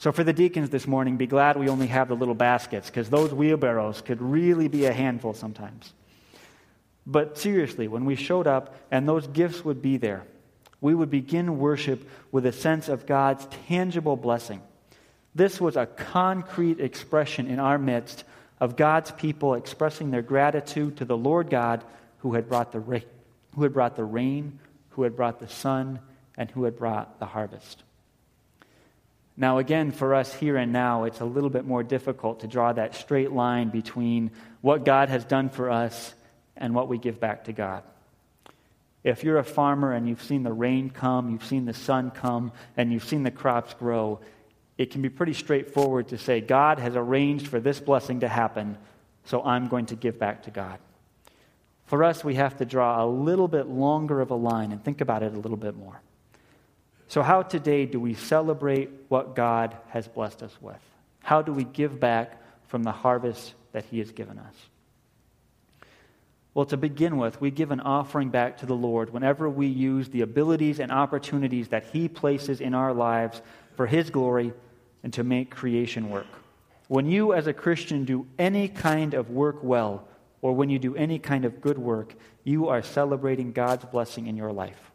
So, 0.00 0.12
for 0.12 0.24
the 0.24 0.32
deacons 0.32 0.70
this 0.70 0.86
morning, 0.86 1.18
be 1.18 1.26
glad 1.26 1.58
we 1.58 1.68
only 1.68 1.88
have 1.88 2.08
the 2.08 2.16
little 2.16 2.34
baskets 2.34 2.88
because 2.88 3.10
those 3.10 3.34
wheelbarrows 3.34 4.00
could 4.00 4.22
really 4.22 4.66
be 4.66 4.86
a 4.86 4.94
handful 4.94 5.34
sometimes. 5.34 5.92
But 7.06 7.36
seriously, 7.36 7.86
when 7.86 8.06
we 8.06 8.16
showed 8.16 8.46
up 8.46 8.74
and 8.90 9.06
those 9.06 9.26
gifts 9.26 9.62
would 9.62 9.82
be 9.82 9.98
there, 9.98 10.24
we 10.80 10.94
would 10.94 11.10
begin 11.10 11.58
worship 11.58 12.08
with 12.32 12.46
a 12.46 12.52
sense 12.52 12.88
of 12.88 13.04
God's 13.04 13.46
tangible 13.68 14.16
blessing. 14.16 14.62
This 15.34 15.60
was 15.60 15.76
a 15.76 15.84
concrete 15.84 16.80
expression 16.80 17.46
in 17.46 17.58
our 17.58 17.76
midst 17.76 18.24
of 18.58 18.76
God's 18.76 19.10
people 19.10 19.52
expressing 19.52 20.10
their 20.10 20.22
gratitude 20.22 20.96
to 20.96 21.04
the 21.04 21.16
Lord 21.16 21.50
God 21.50 21.84
who 22.20 22.32
had 22.32 22.48
brought 22.48 22.72
the 22.72 22.80
rain, 22.80 23.04
who 23.54 23.64
had 23.64 23.74
brought 23.74 23.96
the 23.96 24.04
rain, 24.04 24.60
who 24.92 25.02
had 25.02 25.14
brought 25.14 25.40
the 25.40 25.48
sun, 25.48 26.00
and 26.38 26.50
who 26.50 26.64
had 26.64 26.78
brought 26.78 27.18
the 27.18 27.26
harvest. 27.26 27.82
Now, 29.40 29.56
again, 29.56 29.90
for 29.90 30.14
us 30.14 30.34
here 30.34 30.58
and 30.58 30.70
now, 30.70 31.04
it's 31.04 31.20
a 31.20 31.24
little 31.24 31.48
bit 31.48 31.64
more 31.64 31.82
difficult 31.82 32.40
to 32.40 32.46
draw 32.46 32.74
that 32.74 32.94
straight 32.94 33.32
line 33.32 33.70
between 33.70 34.32
what 34.60 34.84
God 34.84 35.08
has 35.08 35.24
done 35.24 35.48
for 35.48 35.70
us 35.70 36.12
and 36.58 36.74
what 36.74 36.88
we 36.88 36.98
give 36.98 37.18
back 37.18 37.44
to 37.44 37.54
God. 37.54 37.82
If 39.02 39.24
you're 39.24 39.38
a 39.38 39.42
farmer 39.42 39.94
and 39.94 40.06
you've 40.06 40.22
seen 40.22 40.42
the 40.42 40.52
rain 40.52 40.90
come, 40.90 41.30
you've 41.30 41.46
seen 41.46 41.64
the 41.64 41.72
sun 41.72 42.10
come, 42.10 42.52
and 42.76 42.92
you've 42.92 43.06
seen 43.06 43.22
the 43.22 43.30
crops 43.30 43.72
grow, 43.72 44.20
it 44.76 44.90
can 44.90 45.00
be 45.00 45.08
pretty 45.08 45.32
straightforward 45.32 46.08
to 46.08 46.18
say, 46.18 46.42
God 46.42 46.78
has 46.78 46.94
arranged 46.94 47.46
for 47.46 47.60
this 47.60 47.80
blessing 47.80 48.20
to 48.20 48.28
happen, 48.28 48.76
so 49.24 49.42
I'm 49.42 49.68
going 49.68 49.86
to 49.86 49.96
give 49.96 50.18
back 50.18 50.42
to 50.42 50.50
God. 50.50 50.78
For 51.86 52.04
us, 52.04 52.22
we 52.22 52.34
have 52.34 52.58
to 52.58 52.66
draw 52.66 53.02
a 53.02 53.08
little 53.08 53.48
bit 53.48 53.68
longer 53.68 54.20
of 54.20 54.32
a 54.32 54.36
line 54.36 54.70
and 54.70 54.84
think 54.84 55.00
about 55.00 55.22
it 55.22 55.32
a 55.32 55.38
little 55.38 55.56
bit 55.56 55.76
more. 55.78 56.02
So, 57.10 57.22
how 57.22 57.42
today 57.42 57.86
do 57.86 57.98
we 57.98 58.14
celebrate 58.14 58.88
what 59.08 59.34
God 59.34 59.76
has 59.88 60.06
blessed 60.06 60.44
us 60.44 60.56
with? 60.60 60.78
How 61.24 61.42
do 61.42 61.52
we 61.52 61.64
give 61.64 61.98
back 61.98 62.40
from 62.68 62.84
the 62.84 62.92
harvest 62.92 63.54
that 63.72 63.84
He 63.86 63.98
has 63.98 64.12
given 64.12 64.38
us? 64.38 64.54
Well, 66.54 66.66
to 66.66 66.76
begin 66.76 67.16
with, 67.16 67.40
we 67.40 67.50
give 67.50 67.72
an 67.72 67.80
offering 67.80 68.28
back 68.28 68.58
to 68.58 68.66
the 68.66 68.76
Lord 68.76 69.12
whenever 69.12 69.50
we 69.50 69.66
use 69.66 70.08
the 70.08 70.20
abilities 70.20 70.78
and 70.78 70.92
opportunities 70.92 71.66
that 71.70 71.86
He 71.86 72.06
places 72.06 72.60
in 72.60 72.74
our 72.74 72.94
lives 72.94 73.42
for 73.74 73.88
His 73.88 74.10
glory 74.10 74.52
and 75.02 75.12
to 75.14 75.24
make 75.24 75.50
creation 75.50 76.10
work. 76.10 76.28
When 76.86 77.06
you, 77.06 77.32
as 77.32 77.48
a 77.48 77.52
Christian, 77.52 78.04
do 78.04 78.28
any 78.38 78.68
kind 78.68 79.14
of 79.14 79.30
work 79.30 79.64
well, 79.64 80.06
or 80.42 80.54
when 80.54 80.70
you 80.70 80.78
do 80.78 80.94
any 80.94 81.18
kind 81.18 81.44
of 81.44 81.60
good 81.60 81.76
work, 81.76 82.14
you 82.44 82.68
are 82.68 82.82
celebrating 82.82 83.50
God's 83.50 83.84
blessing 83.86 84.28
in 84.28 84.36
your 84.36 84.52
life. 84.52 84.92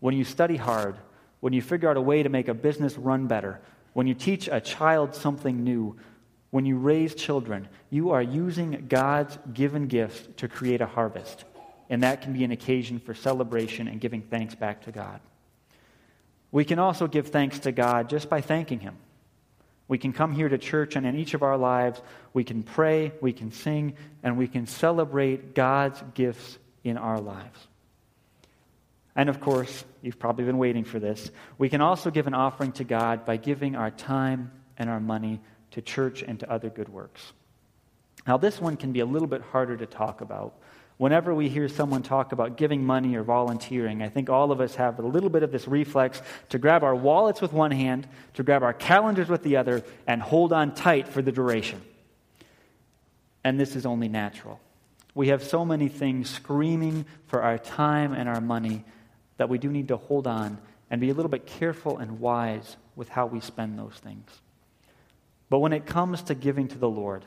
When 0.00 0.16
you 0.16 0.24
study 0.24 0.56
hard, 0.56 0.96
when 1.40 1.52
you 1.52 1.62
figure 1.62 1.88
out 1.88 1.96
a 1.96 2.00
way 2.00 2.22
to 2.22 2.28
make 2.28 2.48
a 2.48 2.54
business 2.54 2.96
run 2.96 3.26
better, 3.26 3.60
when 3.92 4.06
you 4.06 4.14
teach 4.14 4.48
a 4.50 4.60
child 4.60 5.14
something 5.14 5.64
new, 5.64 5.96
when 6.50 6.64
you 6.64 6.78
raise 6.78 7.14
children, 7.14 7.68
you 7.90 8.10
are 8.10 8.22
using 8.22 8.86
God's 8.88 9.38
given 9.52 9.86
gifts 9.86 10.28
to 10.38 10.48
create 10.48 10.80
a 10.80 10.86
harvest. 10.86 11.44
And 11.90 12.02
that 12.02 12.22
can 12.22 12.32
be 12.32 12.44
an 12.44 12.50
occasion 12.50 12.98
for 12.98 13.14
celebration 13.14 13.88
and 13.88 14.00
giving 14.00 14.22
thanks 14.22 14.54
back 14.54 14.82
to 14.82 14.92
God. 14.92 15.20
We 16.50 16.64
can 16.64 16.78
also 16.78 17.06
give 17.06 17.28
thanks 17.28 17.58
to 17.60 17.72
God 17.72 18.08
just 18.08 18.28
by 18.30 18.40
thanking 18.40 18.80
Him. 18.80 18.96
We 19.88 19.98
can 19.98 20.12
come 20.12 20.32
here 20.32 20.48
to 20.48 20.58
church, 20.58 20.96
and 20.96 21.06
in 21.06 21.16
each 21.16 21.32
of 21.34 21.42
our 21.42 21.56
lives, 21.56 22.00
we 22.34 22.44
can 22.44 22.62
pray, 22.62 23.12
we 23.22 23.32
can 23.32 23.50
sing, 23.50 23.94
and 24.22 24.36
we 24.36 24.46
can 24.46 24.66
celebrate 24.66 25.54
God's 25.54 26.02
gifts 26.14 26.58
in 26.84 26.98
our 26.98 27.20
lives. 27.20 27.58
And 29.18 29.28
of 29.28 29.40
course, 29.40 29.84
you've 30.00 30.20
probably 30.20 30.44
been 30.44 30.58
waiting 30.58 30.84
for 30.84 31.00
this, 31.00 31.32
we 31.58 31.68
can 31.68 31.80
also 31.80 32.08
give 32.08 32.28
an 32.28 32.34
offering 32.34 32.70
to 32.72 32.84
God 32.84 33.26
by 33.26 33.36
giving 33.36 33.74
our 33.74 33.90
time 33.90 34.52
and 34.78 34.88
our 34.88 35.00
money 35.00 35.40
to 35.72 35.82
church 35.82 36.22
and 36.22 36.38
to 36.38 36.48
other 36.50 36.70
good 36.70 36.88
works. 36.88 37.32
Now, 38.28 38.36
this 38.36 38.60
one 38.60 38.76
can 38.76 38.92
be 38.92 39.00
a 39.00 39.04
little 39.04 39.26
bit 39.26 39.42
harder 39.42 39.76
to 39.76 39.86
talk 39.86 40.20
about. 40.20 40.54
Whenever 40.98 41.34
we 41.34 41.48
hear 41.48 41.68
someone 41.68 42.04
talk 42.04 42.30
about 42.30 42.56
giving 42.56 42.84
money 42.84 43.16
or 43.16 43.24
volunteering, 43.24 44.02
I 44.02 44.08
think 44.08 44.30
all 44.30 44.52
of 44.52 44.60
us 44.60 44.76
have 44.76 45.00
a 45.00 45.06
little 45.06 45.30
bit 45.30 45.42
of 45.42 45.50
this 45.50 45.66
reflex 45.66 46.22
to 46.50 46.58
grab 46.58 46.84
our 46.84 46.94
wallets 46.94 47.40
with 47.40 47.52
one 47.52 47.72
hand, 47.72 48.06
to 48.34 48.44
grab 48.44 48.62
our 48.62 48.72
calendars 48.72 49.28
with 49.28 49.42
the 49.42 49.56
other, 49.56 49.82
and 50.06 50.22
hold 50.22 50.52
on 50.52 50.76
tight 50.76 51.08
for 51.08 51.22
the 51.22 51.32
duration. 51.32 51.82
And 53.42 53.58
this 53.58 53.74
is 53.74 53.84
only 53.84 54.08
natural. 54.08 54.60
We 55.12 55.28
have 55.28 55.42
so 55.42 55.64
many 55.64 55.88
things 55.88 56.30
screaming 56.30 57.04
for 57.26 57.42
our 57.42 57.58
time 57.58 58.12
and 58.12 58.28
our 58.28 58.40
money 58.40 58.84
that 59.38 59.48
we 59.48 59.58
do 59.58 59.70
need 59.70 59.88
to 59.88 59.96
hold 59.96 60.26
on 60.26 60.58
and 60.90 61.00
be 61.00 61.10
a 61.10 61.14
little 61.14 61.30
bit 61.30 61.46
careful 61.46 61.98
and 61.98 62.20
wise 62.20 62.76
with 62.94 63.08
how 63.08 63.26
we 63.26 63.40
spend 63.40 63.78
those 63.78 63.94
things. 63.94 64.30
But 65.50 65.60
when 65.60 65.72
it 65.72 65.86
comes 65.86 66.22
to 66.24 66.34
giving 66.34 66.68
to 66.68 66.78
the 66.78 66.88
Lord, 66.88 67.24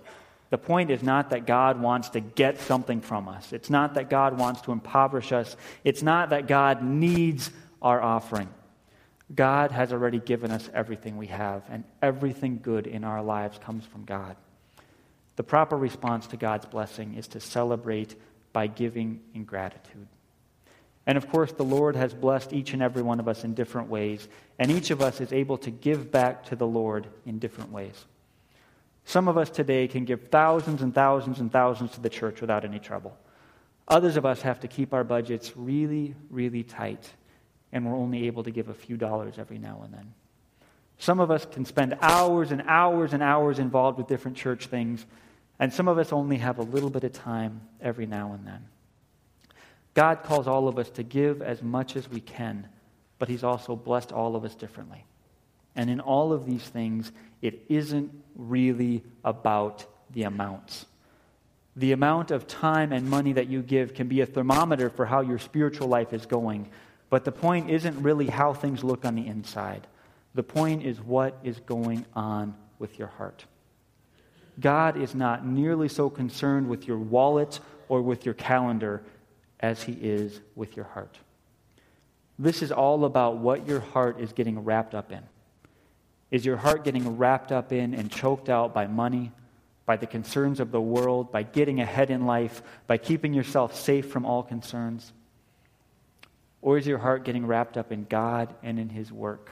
the 0.52 0.58
point 0.58 0.92
is 0.92 1.02
not 1.02 1.32
that 1.32 1.48
God 1.48 1.82
wants 1.82 2.10
to 2.10 2.20
get 2.20 2.60
something 2.60 3.02
from 3.02 3.28
us. 3.28 3.54
It's 3.54 3.70
not 3.70 3.96
that 3.96 4.10
God 4.10 4.38
wants 4.38 4.62
to 4.62 4.72
impoverish 4.72 5.32
us. 5.32 5.56
It's 5.84 6.04
not 6.04 6.30
that 6.30 6.48
God 6.48 6.84
needs 6.84 7.50
our 7.82 8.02
offering. 8.02 8.50
God 9.34 9.72
has 9.72 9.94
already 9.94 10.20
given 10.20 10.52
us 10.52 10.70
everything 10.74 11.16
we 11.16 11.28
have, 11.28 11.64
and 11.70 11.86
everything 12.02 12.60
good 12.62 12.86
in 12.86 13.06
our 13.06 13.24
lives 13.24 13.58
comes 13.60 13.86
from 13.86 14.04
God. 14.04 14.36
The 15.38 15.44
proper 15.44 15.78
response 15.78 16.28
to 16.28 16.38
God's 16.38 16.66
blessing 16.66 17.16
is 17.16 17.30
to 17.30 17.40
celebrate 17.40 18.16
by 18.52 18.68
giving 18.68 19.22
in 19.34 19.46
gratitude. 19.46 20.08
And 21.12 21.18
of 21.18 21.28
course, 21.30 21.52
the 21.52 21.66
Lord 21.66 21.98
has 21.98 22.14
blessed 22.14 22.54
each 22.54 22.72
and 22.72 22.82
every 22.82 23.02
one 23.02 23.20
of 23.20 23.28
us 23.28 23.44
in 23.44 23.54
different 23.54 23.90
ways, 23.90 24.30
and 24.58 24.72
each 24.72 24.92
of 24.92 25.02
us 25.02 25.20
is 25.20 25.34
able 25.34 25.58
to 25.58 25.70
give 25.70 26.10
back 26.10 26.46
to 26.46 26.56
the 26.56 26.66
Lord 26.66 27.06
in 27.26 27.38
different 27.38 27.70
ways. 27.70 28.06
Some 29.04 29.28
of 29.28 29.38
us 29.38 29.50
today 29.50 29.90
can 29.90 30.06
give 30.06 30.30
thousands 30.30 30.82
and 30.82 30.96
thousands 30.96 31.42
and 31.42 31.52
thousands 31.52 31.92
to 31.92 32.00
the 32.00 32.08
church 32.08 32.40
without 32.40 32.64
any 32.64 32.80
trouble. 32.80 33.18
Others 33.90 34.16
of 34.16 34.26
us 34.26 34.42
have 34.44 34.62
to 34.62 34.70
keep 34.70 34.94
our 34.94 35.04
budgets 35.04 35.58
really, 35.58 36.16
really 36.30 36.64
tight, 36.64 37.12
and 37.74 37.86
we're 37.86 37.98
only 37.98 38.26
able 38.28 38.44
to 38.44 38.52
give 38.52 38.70
a 38.70 38.74
few 38.74 38.96
dollars 38.96 39.34
every 39.38 39.58
now 39.58 39.82
and 39.84 39.94
then. 39.94 40.14
Some 40.98 41.20
of 41.20 41.30
us 41.30 41.46
can 41.46 41.66
spend 41.66 41.98
hours 42.00 42.54
and 42.54 42.64
hours 42.68 43.12
and 43.12 43.22
hours 43.22 43.60
involved 43.60 43.98
with 43.98 44.08
different 44.08 44.38
church 44.38 44.68
things, 44.68 45.06
and 45.60 45.74
some 45.74 45.90
of 45.90 45.98
us 45.98 46.14
only 46.14 46.38
have 46.38 46.58
a 46.58 46.64
little 46.64 46.90
bit 46.90 47.04
of 47.04 47.12
time 47.12 47.60
every 47.82 48.06
now 48.06 48.32
and 48.32 48.48
then. 48.48 48.66
God 49.94 50.24
calls 50.24 50.48
all 50.48 50.68
of 50.68 50.78
us 50.78 50.90
to 50.92 51.04
give 51.04 51.42
as 51.42 51.62
much 51.62 51.96
as 51.96 52.10
we 52.10 52.22
can, 52.22 52.68
but 53.20 53.30
He's 53.30 53.44
also 53.44 53.76
blessed 53.76 54.12
all 54.12 54.36
of 54.36 54.46
us 54.46 54.56
differently. 54.56 55.06
And 55.76 55.90
in 55.90 56.00
all 56.00 56.34
of 56.34 56.46
these 56.46 56.64
things, 56.64 57.12
it 57.42 57.66
isn't 57.70 58.12
really 58.36 59.04
about 59.24 59.86
the 60.12 60.24
amounts. 60.24 60.86
The 61.76 61.94
amount 61.94 62.32
of 62.32 62.48
time 62.48 62.92
and 62.92 63.10
money 63.10 63.34
that 63.34 63.48
you 63.48 63.62
give 63.62 63.94
can 63.94 64.08
be 64.08 64.22
a 64.22 64.26
thermometer 64.26 64.90
for 64.90 65.06
how 65.06 65.22
your 65.22 65.40
spiritual 65.40 65.88
life 65.88 66.12
is 66.12 66.26
going. 66.26 66.70
But 67.10 67.24
the 67.24 67.32
point 67.32 67.70
isn't 67.70 68.02
really 68.04 68.28
how 68.28 68.54
things 68.54 68.84
look 68.84 69.06
on 69.06 69.16
the 69.16 69.26
inside. 69.26 69.88
The 70.36 70.44
point 70.44 70.84
is 70.84 71.00
what 71.00 71.38
is 71.44 71.60
going 71.62 72.06
on 72.14 72.56
with 72.80 73.00
your 73.00 73.10
heart. 73.10 73.46
God 74.60 74.98
is 74.98 75.16
not 75.16 75.46
nearly 75.46 75.88
so 75.88 76.10
concerned 76.10 76.68
with 76.70 76.88
your 76.88 76.98
wallet 76.98 77.60
or 77.88 78.02
with 78.02 78.26
your 78.26 78.34
calendar 78.34 79.02
as 79.62 79.84
he 79.84 79.94
is 79.94 80.42
with 80.56 80.76
your 80.76 80.86
heart. 80.86 81.18
This 82.40 82.62
is 82.62 82.72
all 82.72 83.06
about 83.06 83.38
what 83.38 83.68
your 83.68 83.80
heart 83.80 84.20
is 84.20 84.34
getting 84.34 84.64
wrapped 84.64 84.96
up 84.96 85.12
in. 85.12 85.22
Is 86.32 86.46
your 86.46 86.58
heart 86.58 86.84
getting 86.84 87.18
wrapped 87.18 87.52
up 87.52 87.72
in 87.72 87.94
and 87.94 88.12
choked 88.12 88.50
out 88.50 88.74
by 88.74 88.88
money, 88.88 89.32
by 89.86 89.98
the 89.98 90.08
concerns 90.08 90.60
of 90.60 90.72
the 90.72 90.82
world, 90.82 91.32
by 91.32 91.44
getting 91.44 91.82
ahead 91.82 92.10
in 92.10 92.26
life, 92.26 92.64
by 92.88 92.98
keeping 92.98 93.34
yourself 93.34 93.76
safe 93.80 94.10
from 94.10 94.26
all 94.26 94.42
concerns? 94.42 95.12
Or 96.62 96.78
is 96.78 96.88
your 96.88 97.00
heart 97.00 97.26
getting 97.26 97.46
wrapped 97.46 97.78
up 97.78 97.92
in 97.92 98.06
God 98.06 98.54
and 98.64 98.80
in 98.80 98.90
His 98.90 99.12
work? 99.12 99.52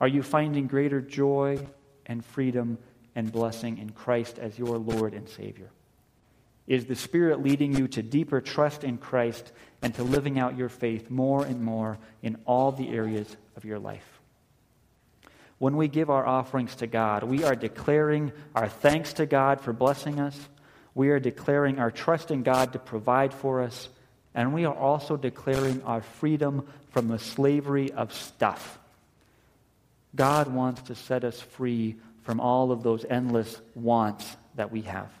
Are 0.00 0.08
you 0.08 0.22
finding 0.22 0.66
greater 0.66 1.00
joy 1.00 1.66
and 2.06 2.24
freedom 2.24 2.78
and 3.14 3.32
blessing 3.32 3.78
in 3.78 3.90
Christ 3.90 4.38
as 4.38 4.58
your 4.58 4.76
Lord 4.78 5.14
and 5.14 5.28
Savior? 5.28 5.70
Is 6.66 6.86
the 6.86 6.94
Spirit 6.94 7.42
leading 7.42 7.76
you 7.76 7.88
to 7.88 8.02
deeper 8.02 8.40
trust 8.40 8.84
in 8.84 8.98
Christ 8.98 9.52
and 9.82 9.94
to 9.96 10.04
living 10.04 10.38
out 10.38 10.56
your 10.56 10.68
faith 10.68 11.10
more 11.10 11.44
and 11.44 11.62
more 11.62 11.98
in 12.22 12.36
all 12.44 12.72
the 12.72 12.88
areas 12.88 13.36
of 13.56 13.64
your 13.64 13.78
life? 13.78 14.12
when 15.62 15.76
we 15.76 15.86
give 15.86 16.10
our 16.10 16.26
offerings 16.26 16.74
to 16.74 16.88
God, 16.88 17.22
we 17.22 17.44
are 17.44 17.54
declaring 17.54 18.32
our 18.52 18.68
thanks 18.68 19.12
to 19.12 19.26
God 19.26 19.60
for 19.60 19.72
blessing 19.72 20.18
us. 20.18 20.36
We 20.92 21.10
are 21.10 21.20
declaring 21.20 21.78
our 21.78 21.92
trust 21.92 22.32
in 22.32 22.42
God 22.42 22.72
to 22.72 22.80
provide 22.80 23.32
for 23.32 23.62
us. 23.62 23.88
And 24.34 24.52
we 24.52 24.64
are 24.64 24.74
also 24.74 25.16
declaring 25.16 25.80
our 25.84 26.02
freedom 26.02 26.66
from 26.90 27.06
the 27.06 27.20
slavery 27.20 27.92
of 27.92 28.12
stuff. 28.12 28.80
God 30.16 30.48
wants 30.48 30.82
to 30.82 30.96
set 30.96 31.22
us 31.22 31.40
free 31.40 31.94
from 32.22 32.40
all 32.40 32.72
of 32.72 32.82
those 32.82 33.04
endless 33.08 33.60
wants 33.76 34.36
that 34.56 34.72
we 34.72 34.80
have. 34.80 35.12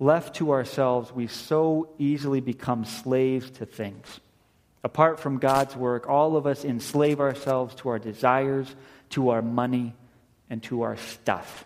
Left 0.00 0.36
to 0.36 0.50
ourselves, 0.50 1.12
we 1.12 1.26
so 1.28 1.88
easily 1.98 2.40
become 2.40 2.84
slaves 2.84 3.50
to 3.52 3.66
things. 3.66 4.20
Apart 4.82 5.20
from 5.20 5.38
God's 5.38 5.76
work, 5.76 6.08
all 6.08 6.36
of 6.36 6.46
us 6.46 6.64
enslave 6.64 7.20
ourselves 7.20 7.74
to 7.76 7.88
our 7.88 7.98
desires, 7.98 8.74
to 9.10 9.30
our 9.30 9.40
money, 9.40 9.94
and 10.50 10.62
to 10.64 10.82
our 10.82 10.96
stuff. 10.96 11.64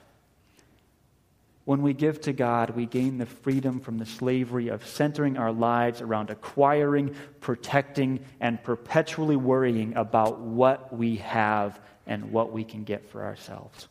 When 1.65 1.83
we 1.83 1.93
give 1.93 2.23
to 2.23 2.33
God, 2.33 2.71
we 2.71 2.87
gain 2.87 3.19
the 3.19 3.27
freedom 3.27 3.81
from 3.81 3.99
the 3.99 4.07
slavery 4.07 4.69
of 4.69 4.87
centering 4.87 5.37
our 5.37 5.53
lives 5.53 6.01
around 6.01 6.31
acquiring, 6.31 7.15
protecting, 7.41 8.21
and 8.41 8.63
perpetually 8.63 9.37
worrying 9.37 9.95
about 9.95 10.41
what 10.41 10.97
we 10.97 11.17
have 11.17 11.79
and 12.07 12.33
what 12.33 12.53
we 12.53 12.65
can 12.65 12.85
get 12.85 13.11
for 13.11 13.23
ourselves. 13.23 13.89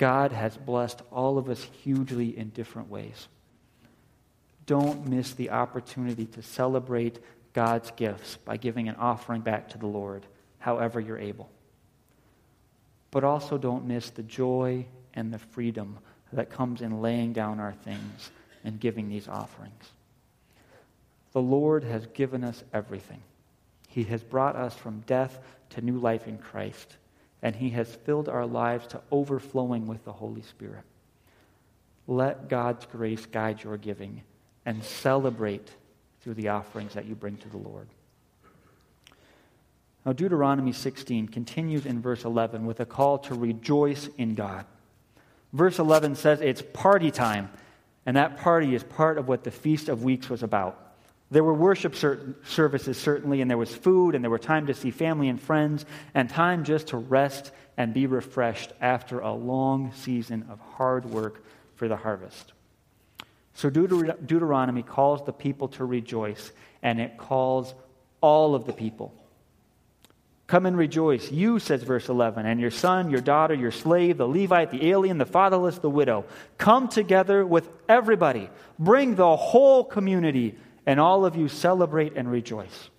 God 0.00 0.32
has 0.32 0.56
blessed 0.56 1.02
all 1.12 1.36
of 1.36 1.50
us 1.50 1.62
hugely 1.82 2.34
in 2.34 2.48
different 2.48 2.88
ways. 2.88 3.28
Don't 4.64 5.06
miss 5.06 5.34
the 5.34 5.50
opportunity 5.50 6.24
to 6.24 6.40
celebrate 6.40 7.18
God's 7.52 7.90
gifts 7.90 8.38
by 8.38 8.56
giving 8.56 8.88
an 8.88 8.96
offering 8.96 9.42
back 9.42 9.68
to 9.68 9.78
the 9.78 9.86
Lord, 9.86 10.24
however 10.58 11.00
you're 11.00 11.18
able. 11.18 11.50
but 13.10 13.24
also 13.24 13.58
don't 13.58 13.86
miss 13.86 14.10
the 14.10 14.22
joy 14.22 14.86
and 15.14 15.32
the 15.32 15.38
freedom 15.38 15.98
that 16.32 16.50
comes 16.50 16.80
in 16.80 17.02
laying 17.02 17.32
down 17.32 17.58
our 17.58 17.72
things 17.72 18.30
and 18.64 18.78
giving 18.78 19.08
these 19.08 19.28
offerings. 19.28 19.90
The 21.32 21.42
Lord 21.42 21.84
has 21.84 22.06
given 22.06 22.44
us 22.44 22.62
everything. 22.72 23.22
He 23.88 24.04
has 24.04 24.22
brought 24.22 24.56
us 24.56 24.74
from 24.74 25.00
death 25.00 25.38
to 25.70 25.80
new 25.80 25.98
life 25.98 26.28
in 26.28 26.38
Christ, 26.38 26.96
and 27.42 27.56
He 27.56 27.70
has 27.70 27.94
filled 27.94 28.28
our 28.28 28.46
lives 28.46 28.86
to 28.88 29.00
overflowing 29.10 29.86
with 29.86 30.04
the 30.04 30.12
Holy 30.12 30.42
Spirit. 30.42 30.84
Let 32.06 32.48
God's 32.48 32.86
grace 32.86 33.26
guide 33.26 33.62
your 33.62 33.76
giving 33.76 34.22
and 34.66 34.82
celebrate 34.82 35.70
through 36.20 36.34
the 36.34 36.48
offerings 36.48 36.94
that 36.94 37.06
you 37.06 37.14
bring 37.14 37.36
to 37.38 37.48
the 37.48 37.56
Lord. 37.56 37.88
Now, 40.04 40.12
Deuteronomy 40.12 40.72
16 40.72 41.28
continues 41.28 41.86
in 41.86 42.00
verse 42.00 42.24
11 42.24 42.64
with 42.64 42.80
a 42.80 42.86
call 42.86 43.18
to 43.18 43.34
rejoice 43.34 44.08
in 44.16 44.34
God. 44.34 44.64
Verse 45.52 45.78
11 45.78 46.14
says 46.16 46.40
it's 46.40 46.62
party 46.72 47.10
time, 47.10 47.50
and 48.06 48.16
that 48.16 48.38
party 48.38 48.74
is 48.74 48.82
part 48.82 49.18
of 49.18 49.28
what 49.28 49.44
the 49.44 49.50
Feast 49.50 49.88
of 49.88 50.02
Weeks 50.02 50.30
was 50.30 50.42
about. 50.42 50.89
There 51.30 51.44
were 51.44 51.54
worship 51.54 51.94
services, 51.94 52.98
certainly, 52.98 53.40
and 53.40 53.48
there 53.48 53.58
was 53.58 53.74
food, 53.74 54.14
and 54.14 54.24
there 54.24 54.30
were 54.30 54.38
time 54.38 54.66
to 54.66 54.74
see 54.74 54.90
family 54.90 55.28
and 55.28 55.40
friends, 55.40 55.86
and 56.12 56.28
time 56.28 56.64
just 56.64 56.88
to 56.88 56.96
rest 56.96 57.52
and 57.76 57.94
be 57.94 58.06
refreshed 58.06 58.72
after 58.80 59.20
a 59.20 59.32
long 59.32 59.92
season 59.92 60.46
of 60.50 60.58
hard 60.60 61.04
work 61.04 61.44
for 61.76 61.86
the 61.86 61.96
harvest. 61.96 62.52
So 63.54 63.70
Deuter- 63.70 64.26
Deuteronomy 64.26 64.82
calls 64.82 65.24
the 65.24 65.32
people 65.32 65.68
to 65.68 65.84
rejoice, 65.84 66.50
and 66.82 67.00
it 67.00 67.16
calls 67.16 67.74
all 68.20 68.54
of 68.56 68.64
the 68.66 68.72
people. 68.72 69.14
Come 70.48 70.66
and 70.66 70.76
rejoice, 70.76 71.30
you, 71.30 71.60
says 71.60 71.84
verse 71.84 72.08
11, 72.08 72.44
and 72.44 72.58
your 72.60 72.72
son, 72.72 73.08
your 73.08 73.20
daughter, 73.20 73.54
your 73.54 73.70
slave, 73.70 74.16
the 74.16 74.26
Levite, 74.26 74.72
the 74.72 74.90
alien, 74.90 75.18
the 75.18 75.24
fatherless, 75.24 75.78
the 75.78 75.88
widow. 75.88 76.24
Come 76.58 76.88
together 76.88 77.46
with 77.46 77.68
everybody. 77.88 78.50
Bring 78.76 79.14
the 79.14 79.36
whole 79.36 79.84
community 79.84 80.58
and 80.86 80.98
all 81.00 81.24
of 81.24 81.36
you 81.36 81.48
celebrate 81.48 82.16
and 82.16 82.30
rejoice. 82.30 82.90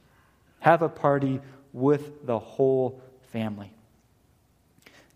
Have 0.59 0.81
a 0.81 0.89
party 0.89 1.41
with 1.73 2.25
the 2.25 2.39
whole 2.39 3.01
family. 3.31 3.71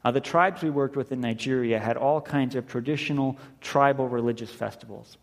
Now, 0.03 0.11
the 0.11 0.21
tribes 0.21 0.61
we 0.61 0.69
worked 0.69 0.95
with 0.95 1.11
in 1.11 1.19
Nigeria 1.19 1.79
had 1.79 1.97
all 1.97 2.21
kinds 2.21 2.55
of 2.55 2.67
traditional 2.67 3.37
tribal 3.59 4.07
religious 4.07 4.51
festivals. 4.51 5.17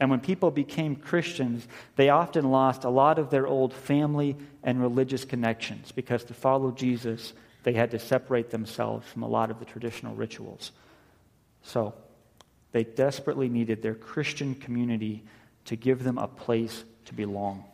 And 0.00 0.10
when 0.10 0.20
people 0.20 0.52
became 0.52 0.94
Christians, 0.94 1.66
they 1.96 2.08
often 2.08 2.50
lost 2.50 2.84
a 2.84 2.88
lot 2.88 3.18
of 3.18 3.30
their 3.30 3.48
old 3.48 3.74
family 3.74 4.36
and 4.62 4.80
religious 4.80 5.24
connections 5.24 5.90
because 5.90 6.22
to 6.24 6.34
follow 6.34 6.70
Jesus, 6.70 7.32
they 7.64 7.72
had 7.72 7.90
to 7.90 7.98
separate 7.98 8.50
themselves 8.50 9.08
from 9.08 9.24
a 9.24 9.28
lot 9.28 9.50
of 9.50 9.58
the 9.58 9.64
traditional 9.64 10.14
rituals. 10.14 10.70
So, 11.62 11.94
they 12.70 12.84
desperately 12.84 13.48
needed 13.48 13.82
their 13.82 13.94
Christian 13.94 14.54
community 14.54 15.24
to 15.68 15.76
give 15.76 16.02
them 16.02 16.18
a 16.18 16.28
place 16.28 16.84
to 17.04 17.14
belong. 17.14 17.64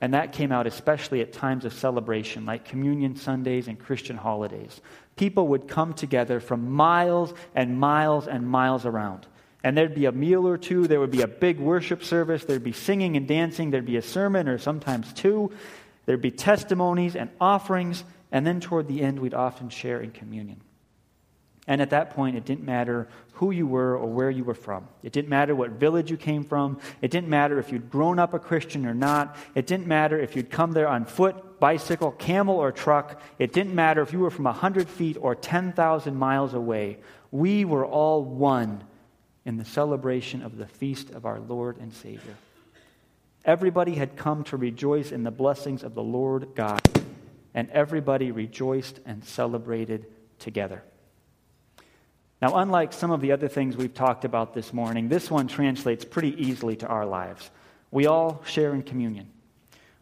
And 0.00 0.12
that 0.12 0.32
came 0.32 0.52
out 0.52 0.66
especially 0.66 1.22
at 1.22 1.32
times 1.32 1.64
of 1.64 1.72
celebration, 1.72 2.44
like 2.44 2.66
communion 2.66 3.16
Sundays 3.16 3.68
and 3.68 3.78
Christian 3.78 4.18
holidays. 4.18 4.82
People 5.16 5.48
would 5.48 5.66
come 5.66 5.94
together 5.94 6.40
from 6.40 6.70
miles 6.70 7.32
and 7.54 7.78
miles 7.78 8.28
and 8.28 8.46
miles 8.46 8.84
around. 8.84 9.26
And 9.62 9.78
there'd 9.78 9.94
be 9.94 10.04
a 10.04 10.12
meal 10.12 10.46
or 10.46 10.58
two, 10.58 10.86
there 10.86 11.00
would 11.00 11.10
be 11.10 11.22
a 11.22 11.26
big 11.26 11.58
worship 11.58 12.04
service, 12.04 12.44
there'd 12.44 12.62
be 12.62 12.72
singing 12.72 13.16
and 13.16 13.26
dancing, 13.26 13.70
there'd 13.70 13.86
be 13.86 13.96
a 13.96 14.02
sermon 14.02 14.46
or 14.46 14.58
sometimes 14.58 15.10
two, 15.14 15.50
there'd 16.04 16.20
be 16.20 16.30
testimonies 16.30 17.16
and 17.16 17.30
offerings, 17.40 18.04
and 18.30 18.46
then 18.46 18.60
toward 18.60 18.88
the 18.88 19.00
end, 19.00 19.18
we'd 19.18 19.32
often 19.32 19.70
share 19.70 20.02
in 20.02 20.10
communion. 20.10 20.60
And 21.66 21.80
at 21.80 21.90
that 21.90 22.10
point, 22.10 22.36
it 22.36 22.44
didn't 22.44 22.64
matter 22.64 23.08
who 23.34 23.50
you 23.50 23.66
were 23.66 23.96
or 23.96 24.06
where 24.06 24.30
you 24.30 24.44
were 24.44 24.54
from. 24.54 24.86
It 25.02 25.12
didn't 25.12 25.30
matter 25.30 25.54
what 25.54 25.70
village 25.70 26.10
you 26.10 26.16
came 26.16 26.44
from. 26.44 26.78
It 27.00 27.10
didn't 27.10 27.28
matter 27.30 27.58
if 27.58 27.72
you'd 27.72 27.90
grown 27.90 28.18
up 28.18 28.34
a 28.34 28.38
Christian 28.38 28.84
or 28.86 28.94
not. 28.94 29.36
It 29.54 29.66
didn't 29.66 29.86
matter 29.86 30.18
if 30.18 30.36
you'd 30.36 30.50
come 30.50 30.72
there 30.72 30.88
on 30.88 31.06
foot, 31.06 31.58
bicycle, 31.60 32.12
camel, 32.12 32.56
or 32.56 32.70
truck. 32.70 33.20
It 33.38 33.52
didn't 33.52 33.74
matter 33.74 34.02
if 34.02 34.12
you 34.12 34.18
were 34.18 34.30
from 34.30 34.44
100 34.44 34.88
feet 34.88 35.16
or 35.18 35.34
10,000 35.34 36.14
miles 36.14 36.52
away. 36.52 36.98
We 37.30 37.64
were 37.64 37.86
all 37.86 38.22
one 38.22 38.84
in 39.46 39.56
the 39.56 39.64
celebration 39.64 40.42
of 40.42 40.58
the 40.58 40.66
feast 40.66 41.10
of 41.10 41.24
our 41.24 41.40
Lord 41.40 41.78
and 41.78 41.92
Savior. 41.92 42.36
Everybody 43.44 43.94
had 43.94 44.16
come 44.16 44.44
to 44.44 44.56
rejoice 44.56 45.12
in 45.12 45.22
the 45.22 45.30
blessings 45.30 45.82
of 45.82 45.94
the 45.94 46.02
Lord 46.02 46.48
God, 46.54 46.80
and 47.52 47.68
everybody 47.70 48.30
rejoiced 48.30 49.00
and 49.04 49.24
celebrated 49.24 50.06
together. 50.38 50.82
Now, 52.44 52.58
unlike 52.58 52.92
some 52.92 53.10
of 53.10 53.22
the 53.22 53.32
other 53.32 53.48
things 53.48 53.74
we've 53.74 53.94
talked 53.94 54.26
about 54.26 54.52
this 54.52 54.74
morning, 54.74 55.08
this 55.08 55.30
one 55.30 55.48
translates 55.48 56.04
pretty 56.04 56.38
easily 56.44 56.76
to 56.76 56.86
our 56.86 57.06
lives. 57.06 57.50
We 57.90 58.04
all 58.04 58.42
share 58.44 58.74
in 58.74 58.82
communion. 58.82 59.30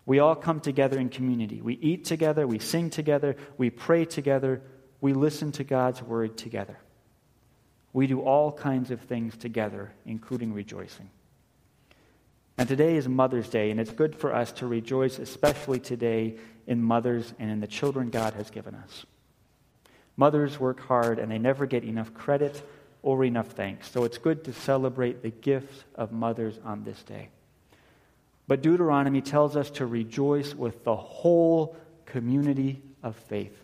We 0.07 0.19
all 0.19 0.35
come 0.35 0.59
together 0.59 0.99
in 0.99 1.09
community. 1.09 1.63
We 1.63 1.75
eat 1.75 2.05
together, 2.05 2.45
we 2.45 2.59
sing 2.59 2.91
together, 2.91 3.37
we 3.59 3.71
pray 3.71 4.07
together, 4.07 4.61
we 5.01 5.13
listen 5.13 5.53
to 5.53 5.63
God's 5.63 6.03
word 6.03 6.37
together. 6.37 6.77
We 7.93 8.09
do 8.09 8.21
all 8.23 8.51
kinds 8.51 8.91
of 8.91 9.03
things 9.03 9.37
together, 9.37 9.93
including 10.05 10.53
rejoicing. 10.53 11.11
And 12.59 12.69
today 12.69 12.97
is 12.97 13.09
Mother's 13.09 13.51
Day, 13.51 13.71
and 13.71 13.79
it's 13.79 13.93
good 13.93 14.17
for 14.17 14.35
us 14.35 14.51
to 14.55 14.67
rejoice, 14.67 15.21
especially 15.21 15.79
today, 15.79 16.39
in 16.67 16.83
mothers 16.83 17.35
and 17.39 17.53
in 17.53 17.61
the 17.61 17.69
children 17.69 18.11
God 18.11 18.35
has 18.35 18.51
given 18.51 18.75
us. 18.75 19.07
Mothers 20.17 20.61
work 20.61 20.81
hard 20.81 21.19
and 21.19 21.31
they 21.31 21.39
never 21.39 21.67
get 21.67 21.85
enough 21.85 22.13
credit 22.15 22.63
or 23.03 23.25
enough 23.25 23.49
thanks. 23.49 23.91
So 23.91 24.05
it's 24.05 24.19
good 24.19 24.45
to 24.45 24.53
celebrate 24.53 25.23
the 25.23 25.31
gift 25.31 25.85
of 25.95 26.13
mothers 26.13 26.59
on 26.65 26.85
this 26.85 27.03
day. 27.03 27.29
But 28.47 28.63
Deuteronomy 28.63 29.21
tells 29.21 29.57
us 29.57 29.71
to 29.71 29.87
rejoice 29.87 30.55
with 30.55 30.85
the 30.85 30.97
whole 30.97 31.77
community 32.07 32.83
of 33.03 33.17
faith. 33.17 33.57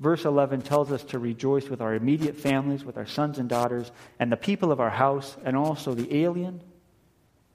Verse 0.00 0.24
11 0.24 0.62
tells 0.62 0.90
us 0.90 1.02
to 1.04 1.18
rejoice 1.18 1.68
with 1.68 1.80
our 1.80 1.94
immediate 1.94 2.36
families, 2.36 2.84
with 2.84 2.98
our 2.98 3.06
sons 3.06 3.38
and 3.38 3.48
daughters, 3.48 3.92
and 4.18 4.30
the 4.30 4.36
people 4.36 4.72
of 4.72 4.80
our 4.80 4.90
house, 4.90 5.36
and 5.44 5.56
also 5.56 5.94
the 5.94 6.14
alien, 6.14 6.60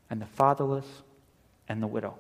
and 0.10 0.22
the 0.22 0.26
fatherless, 0.26 0.88
and 1.68 1.84
the 1.84 1.88
widow. 1.88 2.16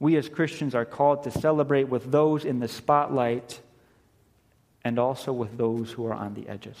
We 0.00 0.16
as 0.16 0.28
Christians 0.28 0.74
are 0.74 0.84
called 0.84 1.22
to 1.22 1.30
celebrate 1.30 1.88
with 1.88 2.10
those 2.10 2.44
in 2.44 2.58
the 2.58 2.68
spotlight 2.68 3.60
and 4.84 4.98
also 4.98 5.32
with 5.32 5.56
those 5.58 5.92
who 5.92 6.06
are 6.06 6.14
on 6.14 6.34
the 6.34 6.48
edges. 6.48 6.76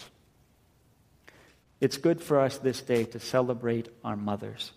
It's 1.80 1.96
good 1.96 2.20
for 2.20 2.40
us 2.40 2.58
this 2.58 2.82
day 2.82 3.04
to 3.04 3.18
celebrate 3.18 3.88
our 4.04 4.16
mothers. 4.16 4.72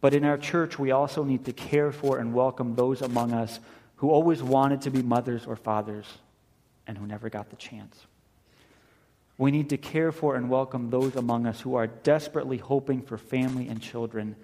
But 0.00 0.14
in 0.14 0.24
our 0.24 0.38
church, 0.38 0.78
we 0.78 0.90
also 0.90 1.24
need 1.24 1.46
to 1.46 1.52
care 1.52 1.90
for 1.90 2.18
and 2.18 2.34
welcome 2.34 2.74
those 2.74 3.02
among 3.02 3.32
us 3.32 3.58
who 3.96 4.10
always 4.10 4.42
wanted 4.42 4.82
to 4.82 4.90
be 4.90 5.02
mothers 5.02 5.46
or 5.46 5.56
fathers 5.56 6.06
and 6.86 6.96
who 6.96 7.06
never 7.06 7.28
got 7.28 7.50
the 7.50 7.56
chance. 7.56 8.06
We 9.38 9.50
need 9.50 9.70
to 9.70 9.76
care 9.76 10.12
for 10.12 10.36
and 10.36 10.50
welcome 10.50 10.90
those 10.90 11.16
among 11.16 11.46
us 11.46 11.60
who 11.60 11.76
are 11.76 11.86
desperately 11.86 12.58
hoping 12.58 13.02
for 13.02 13.16
family 13.16 13.68
and 13.68 13.80
children, 13.80 14.36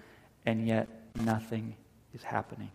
and 0.45 0.67
yet 0.67 0.87
nothing 1.21 1.75
is 2.13 2.23
happening. 2.23 2.71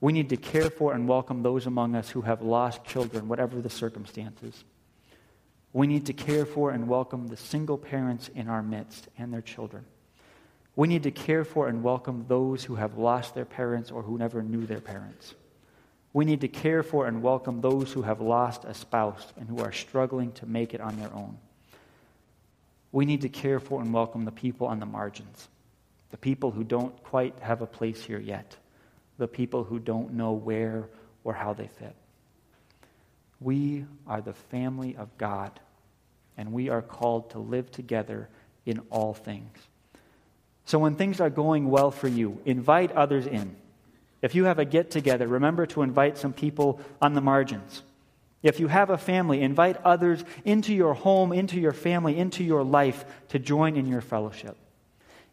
We 0.00 0.12
need 0.12 0.28
to 0.28 0.36
care 0.36 0.68
for 0.68 0.92
and 0.92 1.08
welcome 1.08 1.42
those 1.42 1.66
among 1.66 1.94
us 1.94 2.10
who 2.10 2.20
have 2.22 2.42
lost 2.42 2.84
children, 2.84 3.28
whatever 3.28 3.60
the 3.62 3.70
circumstances. 3.70 4.64
We 5.72 5.86
need 5.86 6.06
to 6.06 6.12
care 6.12 6.44
for 6.44 6.70
and 6.70 6.86
welcome 6.86 7.28
the 7.28 7.36
single 7.36 7.78
parents 7.78 8.28
in 8.34 8.48
our 8.48 8.62
midst 8.62 9.08
and 9.16 9.32
their 9.32 9.40
children. 9.40 9.86
We 10.74 10.88
need 10.88 11.04
to 11.04 11.10
care 11.10 11.44
for 11.44 11.68
and 11.68 11.82
welcome 11.82 12.26
those 12.28 12.64
who 12.64 12.74
have 12.74 12.98
lost 12.98 13.34
their 13.34 13.46
parents 13.46 13.90
or 13.90 14.02
who 14.02 14.18
never 14.18 14.42
knew 14.42 14.66
their 14.66 14.80
parents. 14.80 15.34
We 16.12 16.26
need 16.26 16.42
to 16.42 16.48
care 16.48 16.82
for 16.82 17.06
and 17.06 17.22
welcome 17.22 17.62
those 17.62 17.92
who 17.92 18.02
have 18.02 18.20
lost 18.20 18.64
a 18.64 18.74
spouse 18.74 19.32
and 19.38 19.48
who 19.48 19.60
are 19.60 19.72
struggling 19.72 20.32
to 20.32 20.46
make 20.46 20.74
it 20.74 20.80
on 20.80 20.98
their 20.98 21.12
own. 21.14 21.38
We 22.92 23.06
need 23.06 23.22
to 23.22 23.30
care 23.30 23.60
for 23.60 23.80
and 23.80 23.92
welcome 23.92 24.26
the 24.26 24.32
people 24.32 24.66
on 24.66 24.80
the 24.80 24.86
margins, 24.86 25.48
the 26.10 26.16
people 26.18 26.50
who 26.50 26.64
don't 26.64 27.02
quite 27.02 27.38
have 27.40 27.62
a 27.62 27.66
place 27.66 28.04
here 28.04 28.20
yet 28.20 28.56
the 29.18 29.28
people 29.28 29.64
who 29.64 29.78
don't 29.78 30.14
know 30.14 30.32
where 30.32 30.88
or 31.24 31.32
how 31.32 31.52
they 31.52 31.68
fit. 31.68 31.94
We 33.40 33.84
are 34.06 34.20
the 34.20 34.32
family 34.32 34.96
of 34.96 35.16
God, 35.18 35.58
and 36.36 36.52
we 36.52 36.68
are 36.68 36.82
called 36.82 37.30
to 37.30 37.38
live 37.38 37.70
together 37.70 38.28
in 38.64 38.80
all 38.90 39.14
things. 39.14 39.56
So 40.64 40.78
when 40.78 40.96
things 40.96 41.20
are 41.20 41.30
going 41.30 41.70
well 41.70 41.90
for 41.90 42.08
you, 42.08 42.40
invite 42.44 42.92
others 42.92 43.26
in. 43.26 43.56
If 44.22 44.34
you 44.34 44.44
have 44.44 44.58
a 44.58 44.64
get 44.64 44.90
together, 44.90 45.26
remember 45.28 45.66
to 45.66 45.82
invite 45.82 46.18
some 46.18 46.32
people 46.32 46.80
on 47.00 47.14
the 47.14 47.20
margins. 47.20 47.82
If 48.42 48.60
you 48.60 48.68
have 48.68 48.90
a 48.90 48.98
family, 48.98 49.42
invite 49.42 49.76
others 49.84 50.24
into 50.44 50.74
your 50.74 50.94
home, 50.94 51.32
into 51.32 51.60
your 51.60 51.72
family, 51.72 52.16
into 52.16 52.44
your 52.44 52.64
life 52.64 53.04
to 53.28 53.38
join 53.38 53.76
in 53.76 53.86
your 53.86 54.00
fellowship. 54.00 54.56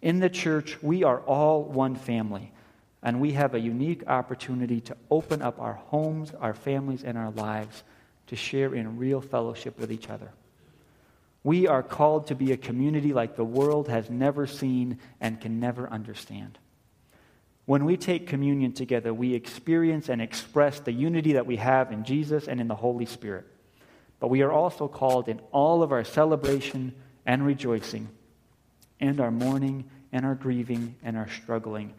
In 0.01 0.19
the 0.19 0.29
church, 0.29 0.81
we 0.81 1.03
are 1.03 1.19
all 1.19 1.63
one 1.63 1.95
family. 1.95 2.51
And 3.03 3.19
we 3.19 3.33
have 3.33 3.53
a 3.53 3.59
unique 3.59 4.07
opportunity 4.07 4.79
to 4.81 4.97
open 5.11 5.41
up 5.41 5.59
our 5.59 5.73
homes, 5.73 6.31
our 6.39 6.53
families, 6.53 7.03
and 7.03 7.17
our 7.17 7.31
lives 7.31 7.83
to 8.27 8.35
share 8.37 8.73
in 8.73 8.97
real 8.97 9.19
fellowship 9.19 9.77
with 9.77 9.91
each 9.91 10.09
other. 10.09 10.31
We 11.43 11.67
are 11.67 11.83
called 11.83 12.27
to 12.27 12.35
be 12.35 12.53
a 12.53 12.57
community 12.57 13.11
like 13.11 13.35
the 13.35 13.43
world 13.43 13.89
has 13.89 14.09
never 14.09 14.47
seen 14.47 14.99
and 15.19 15.41
can 15.41 15.59
never 15.59 15.89
understand. 15.89 16.57
When 17.65 17.83
we 17.83 17.97
take 17.97 18.27
communion 18.27 18.71
together, 18.71 19.13
we 19.13 19.33
experience 19.33 20.07
and 20.07 20.21
express 20.21 20.79
the 20.79 20.93
unity 20.93 21.33
that 21.33 21.45
we 21.45 21.57
have 21.57 21.91
in 21.91 22.05
Jesus 22.05 22.47
and 22.47 22.61
in 22.61 22.69
the 22.69 22.75
Holy 22.75 23.05
Spirit. 23.05 23.45
But 24.21 24.29
we 24.29 24.41
are 24.41 24.51
also 24.51 24.87
called 24.87 25.27
in 25.27 25.41
all 25.51 25.83
of 25.83 25.91
our 25.91 26.05
celebration 26.05 26.93
and 27.25 27.45
rejoicing, 27.45 28.07
and 29.01 29.19
our 29.19 29.31
mourning 29.31 29.89
and 30.13 30.25
our 30.25 30.35
grieving 30.35 30.95
and 31.03 31.17
our 31.17 31.29
struggling, 31.29 31.93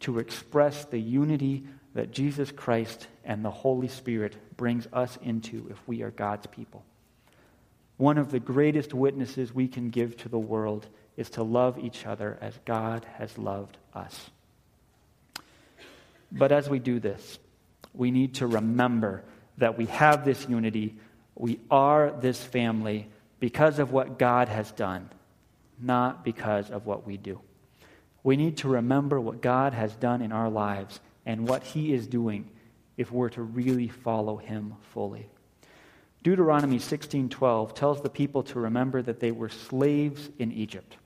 to 0.00 0.18
express 0.18 0.84
the 0.84 0.98
unity 0.98 1.64
that 1.94 2.12
Jesus 2.12 2.52
Christ 2.52 3.08
and 3.24 3.44
the 3.44 3.50
Holy 3.50 3.88
Spirit 3.88 4.36
brings 4.56 4.86
us 4.92 5.18
into 5.22 5.66
if 5.70 5.88
we 5.88 6.02
are 6.02 6.10
God's 6.10 6.46
people. 6.46 6.84
One 7.96 8.18
of 8.18 8.30
the 8.30 8.40
greatest 8.40 8.94
witnesses 8.94 9.52
we 9.52 9.66
can 9.66 9.90
give 9.90 10.16
to 10.18 10.28
the 10.28 10.38
world 10.38 10.86
is 11.16 11.30
to 11.30 11.42
love 11.42 11.78
each 11.78 12.06
other 12.06 12.38
as 12.40 12.58
God 12.64 13.04
has 13.16 13.36
loved 13.36 13.76
us. 13.92 14.30
But 16.30 16.52
as 16.52 16.68
we 16.68 16.78
do 16.78 17.00
this, 17.00 17.38
we 17.92 18.10
need 18.12 18.34
to 18.36 18.46
remember 18.46 19.24
that 19.56 19.76
we 19.76 19.86
have 19.86 20.24
this 20.24 20.48
unity. 20.48 20.96
We 21.34 21.58
are 21.70 22.12
this 22.12 22.40
family 22.40 23.08
because 23.40 23.80
of 23.80 23.90
what 23.90 24.18
God 24.18 24.48
has 24.48 24.70
done, 24.70 25.10
not 25.80 26.24
because 26.24 26.70
of 26.70 26.86
what 26.86 27.06
we 27.06 27.16
do. 27.16 27.40
We 28.22 28.36
need 28.36 28.58
to 28.58 28.68
remember 28.68 29.20
what 29.20 29.40
God 29.40 29.74
has 29.74 29.94
done 29.94 30.22
in 30.22 30.32
our 30.32 30.50
lives 30.50 31.00
and 31.24 31.48
what 31.48 31.62
He 31.62 31.92
is 31.92 32.06
doing 32.06 32.50
if 32.96 33.12
we're 33.12 33.28
to 33.30 33.42
really 33.42 33.88
follow 33.88 34.36
Him 34.36 34.74
fully. 34.92 35.28
Deuteronomy 36.22 36.78
16:12 36.78 37.74
tells 37.74 38.02
the 38.02 38.10
people 38.10 38.42
to 38.44 38.60
remember 38.60 39.02
that 39.02 39.20
they 39.20 39.30
were 39.30 39.48
slaves 39.48 40.30
in 40.38 40.52
Egypt. 40.52 40.96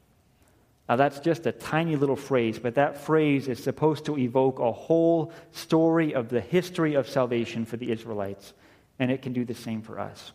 Now, 0.88 0.96
that's 0.96 1.20
just 1.20 1.46
a 1.46 1.53
tiny 1.53 1.96
little 1.96 2.16
phrase, 2.16 2.59
but 2.59 2.75
that 2.75 2.98
phrase 2.98 3.48
is 3.48 3.62
supposed 3.62 4.05
to 4.07 4.18
evoke 4.18 4.59
a 4.59 4.72
whole 4.72 5.33
story 5.53 6.14
of 6.14 6.29
the 6.29 6.40
history 6.40 6.94
of 6.94 7.09
salvation 7.09 7.64
for 7.64 7.77
the 7.77 7.92
Israelites, 7.92 8.53
and 8.98 9.11
it 9.11 9.22
can 9.22 9.33
do 9.33 9.44
the 9.44 9.55
same 9.55 9.81
for 9.81 10.01
us. 10.01 10.33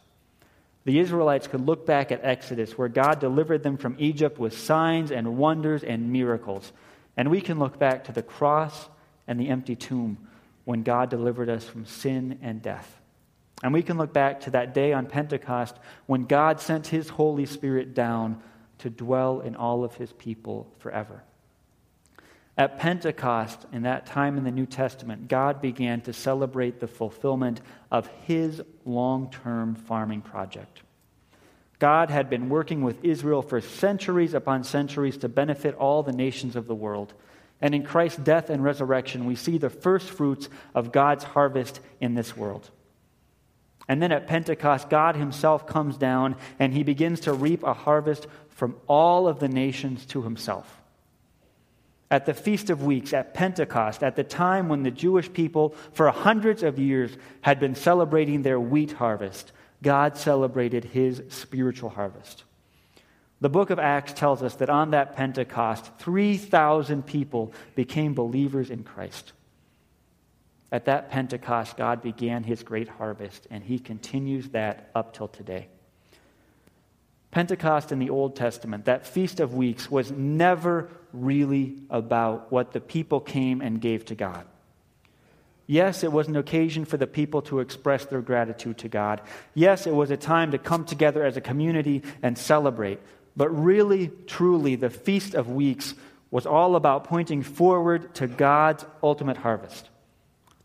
The 0.88 1.00
Israelites 1.00 1.48
could 1.48 1.66
look 1.66 1.86
back 1.86 2.14
at 2.14 2.24
Exodus, 2.24 2.78
where 2.78 2.88
God 2.88 3.20
delivered 3.20 3.62
them 3.62 3.76
from 3.76 3.98
Egypt 4.00 4.40
with 4.40 4.58
signs 4.58 5.12
and 5.12 5.38
wonders 5.38 5.84
and 5.84 6.14
miracles. 6.14 6.72
And 7.18 7.30
we 7.30 7.42
can 7.42 7.60
look 7.60 7.78
back 7.78 8.06
to 8.06 8.14
the 8.14 8.24
cross 8.24 8.88
and 9.28 9.38
the 9.38 9.50
empty 9.50 9.76
tomb 9.76 10.18
when 10.64 10.84
God 10.84 11.10
delivered 11.10 11.50
us 11.50 11.66
from 11.66 11.86
sin 11.86 12.40
and 12.42 12.62
death. 12.62 13.02
And 13.62 13.74
we 13.74 13.84
can 13.84 13.98
look 13.98 14.14
back 14.14 14.40
to 14.42 14.52
that 14.52 14.74
day 14.74 14.94
on 14.94 15.08
Pentecost 15.08 15.76
when 16.06 16.24
God 16.24 16.62
sent 16.62 16.88
his 16.88 17.10
Holy 17.10 17.46
Spirit 17.46 17.94
down 17.94 18.42
to 18.78 18.90
dwell 18.90 19.42
in 19.42 19.58
all 19.58 19.84
of 19.84 19.96
his 19.96 20.14
people 20.14 20.74
forever. 20.80 21.22
At 22.58 22.80
Pentecost, 22.80 23.68
in 23.72 23.84
that 23.84 24.08
time 24.08 24.38
in 24.38 24.44
the 24.44 24.52
New 24.52 24.66
Testament, 24.66 25.28
God 25.28 25.62
began 25.62 26.02
to 26.02 26.14
celebrate 26.14 26.80
the 26.80 26.88
fulfillment 26.88 27.62
of 27.92 28.08
his 28.26 28.62
long 28.84 29.30
term 29.30 29.76
farming 29.76 30.22
project. 30.22 30.82
God 31.78 32.10
had 32.10 32.32
been 32.32 32.50
working 32.50 32.82
with 32.82 33.06
Israel 33.06 33.44
for 33.44 33.62
centuries 33.62 34.34
upon 34.34 34.64
centuries 34.64 35.18
to 35.18 35.30
benefit 35.30 35.76
all 35.76 36.02
the 36.02 36.12
nations 36.12 36.56
of 36.56 36.66
the 36.66 36.74
world. 36.74 37.14
And 37.62 37.76
in 37.76 37.84
Christ's 37.84 38.20
death 38.20 38.50
and 38.50 38.64
resurrection, 38.64 39.26
we 39.26 39.36
see 39.36 39.60
the 39.60 39.70
first 39.70 40.10
fruits 40.10 40.50
of 40.74 40.92
God's 40.92 41.24
harvest 41.24 41.80
in 42.00 42.16
this 42.16 42.36
world. 42.36 42.72
And 43.88 44.02
then 44.02 44.12
at 44.12 44.28
Pentecost, 44.28 44.90
God 44.90 45.16
Himself 45.16 45.68
comes 45.68 45.98
down 45.98 46.36
and 46.58 46.74
He 46.74 46.82
begins 46.82 47.22
to 47.22 47.34
reap 47.34 47.62
a 47.62 47.74
harvest 47.74 48.26
from 48.50 48.76
all 48.88 49.28
of 49.28 49.40
the 49.40 49.48
nations 49.48 50.06
to 50.08 50.24
Himself. 50.24 50.77
At 52.10 52.26
the 52.26 52.34
Feast 52.34 52.70
of 52.70 52.84
Weeks, 52.84 53.14
at 53.14 53.34
Pentecost, 53.34 54.02
at 54.02 54.16
the 54.16 54.24
time 54.24 54.70
when 54.70 54.84
the 54.84 54.92
Jewish 54.92 55.32
people 55.32 55.76
for 55.92 56.10
hundreds 56.10 56.64
of 56.64 56.80
years 56.80 57.18
had 57.42 57.60
been 57.60 57.76
celebrating 57.76 58.44
their 58.44 58.60
wheat 58.60 58.94
harvest, 58.94 59.52
God 59.84 60.18
celebrated 60.18 60.86
His 60.86 61.22
spiritual 61.30 61.90
harvest. 61.90 62.44
The 63.40 63.50
book 63.50 63.70
of 63.70 63.78
Acts 63.78 64.14
tells 64.14 64.42
us 64.42 64.56
that 64.56 64.70
on 64.70 64.92
that 64.92 65.16
Pentecost, 65.16 65.92
3,000 66.00 67.06
people 67.06 67.54
became 67.76 68.14
believers 68.14 68.70
in 68.70 68.84
Christ. 68.84 69.34
At 70.72 70.86
that 70.86 71.12
Pentecost, 71.12 71.78
God 71.78 72.02
began 72.02 72.44
his 72.44 72.64
great 72.64 72.90
harvest, 72.90 73.48
and 73.50 73.64
he 73.64 73.80
continues 73.80 74.50
that 74.50 74.90
up 74.96 75.14
till 75.14 75.28
today. 75.28 75.68
Pentecost 77.32 77.92
in 77.92 78.00
the 78.00 78.10
Old 78.10 78.36
Testament, 78.36 78.86
that 78.86 79.06
Feast 79.06 79.40
of 79.40 79.54
Weeks, 79.54 79.92
was 79.92 80.12
never 80.12 80.90
really 81.24 81.76
about 81.90 82.52
what 82.52 82.72
the 82.72 82.80
people 82.80 83.20
came 83.20 83.62
and 83.62 83.82
gave 83.82 84.06
to 84.06 84.16
God. 84.16 84.46
Yes, 85.68 86.04
it 86.04 86.12
was 86.12 86.30
an 86.30 86.38
occasion 86.38 86.86
for 86.86 86.96
the 86.96 87.08
people 87.08 87.42
to 87.44 87.60
express 87.60 88.06
their 88.06 88.22
gratitude 88.22 88.78
to 88.80 88.88
God. 88.88 89.22
Yes, 89.54 89.86
it 89.86 89.94
was 89.94 90.12
a 90.12 90.18
time 90.18 90.52
to 90.52 90.58
come 90.58 90.86
together 90.86 91.26
as 91.26 91.36
a 91.36 91.42
community 91.42 92.04
and 92.24 92.38
celebrate. 92.38 93.00
But 93.36 93.50
really, 93.50 94.10
truly, 94.28 94.76
the 94.76 94.90
Feast 94.90 95.34
of 95.34 95.50
Weeks 95.50 95.94
was 96.32 96.46
all 96.46 96.76
about 96.76 97.04
pointing 97.04 97.44
forward 97.44 98.16
to 98.16 98.28
God's 98.28 98.86
ultimate 99.04 99.38
harvest 99.38 99.90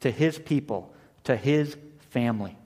to 0.00 0.10
his 0.10 0.36
people, 0.38 0.92
to 1.24 1.36
his 1.36 1.76
family, 2.10 2.56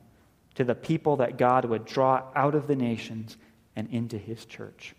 to 0.54 0.64
the 0.64 0.74
people 0.74 1.16
that 1.16 1.36
God 1.36 1.66
would 1.66 1.84
draw 1.84 2.22
out 2.34 2.54
of 2.54 2.66
the 2.66 2.76
nations 2.76 3.36
and 3.74 3.88
into 3.90 4.16
his 4.16 4.44
church. 4.46 4.94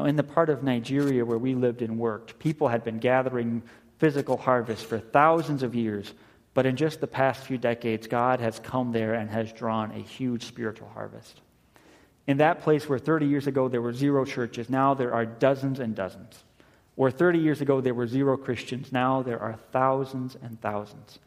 Now, 0.00 0.06
in 0.06 0.16
the 0.16 0.22
part 0.22 0.48
of 0.48 0.62
Nigeria 0.62 1.26
where 1.26 1.36
we 1.36 1.54
lived 1.54 1.82
and 1.82 1.98
worked, 1.98 2.38
people 2.38 2.68
had 2.68 2.82
been 2.82 3.00
gathering 3.00 3.62
physical 3.98 4.38
harvests 4.38 4.82
for 4.82 4.98
thousands 4.98 5.62
of 5.62 5.74
years, 5.74 6.14
but 6.54 6.64
in 6.64 6.76
just 6.76 7.02
the 7.02 7.06
past 7.06 7.44
few 7.44 7.58
decades, 7.58 8.06
God 8.06 8.40
has 8.40 8.58
come 8.60 8.92
there 8.92 9.12
and 9.12 9.28
has 9.28 9.52
drawn 9.52 9.90
a 9.90 9.98
huge 9.98 10.46
spiritual 10.46 10.88
harvest. 10.88 11.42
In 12.26 12.38
that 12.38 12.62
place 12.62 12.88
where 12.88 12.98
30 12.98 13.26
years 13.26 13.46
ago 13.46 13.68
there 13.68 13.82
were 13.82 13.92
zero 13.92 14.24
churches, 14.24 14.70
now 14.70 14.94
there 14.94 15.12
are 15.12 15.26
dozens 15.26 15.80
and 15.80 15.94
dozens. 15.94 16.44
Where 16.94 17.10
30 17.10 17.38
years 17.38 17.60
ago 17.60 17.82
there 17.82 17.92
were 17.92 18.06
zero 18.06 18.38
Christians, 18.38 18.92
now 18.92 19.20
there 19.20 19.38
are 19.38 19.58
thousands 19.70 20.34
and 20.34 20.58
thousands. 20.62 21.18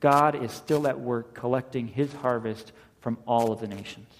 God 0.00 0.42
is 0.42 0.50
still 0.50 0.88
at 0.88 0.98
work 0.98 1.32
collecting 1.32 1.86
his 1.86 2.12
harvest 2.12 2.72
from 2.98 3.18
all 3.24 3.52
of 3.52 3.60
the 3.60 3.68
nations. 3.68 4.12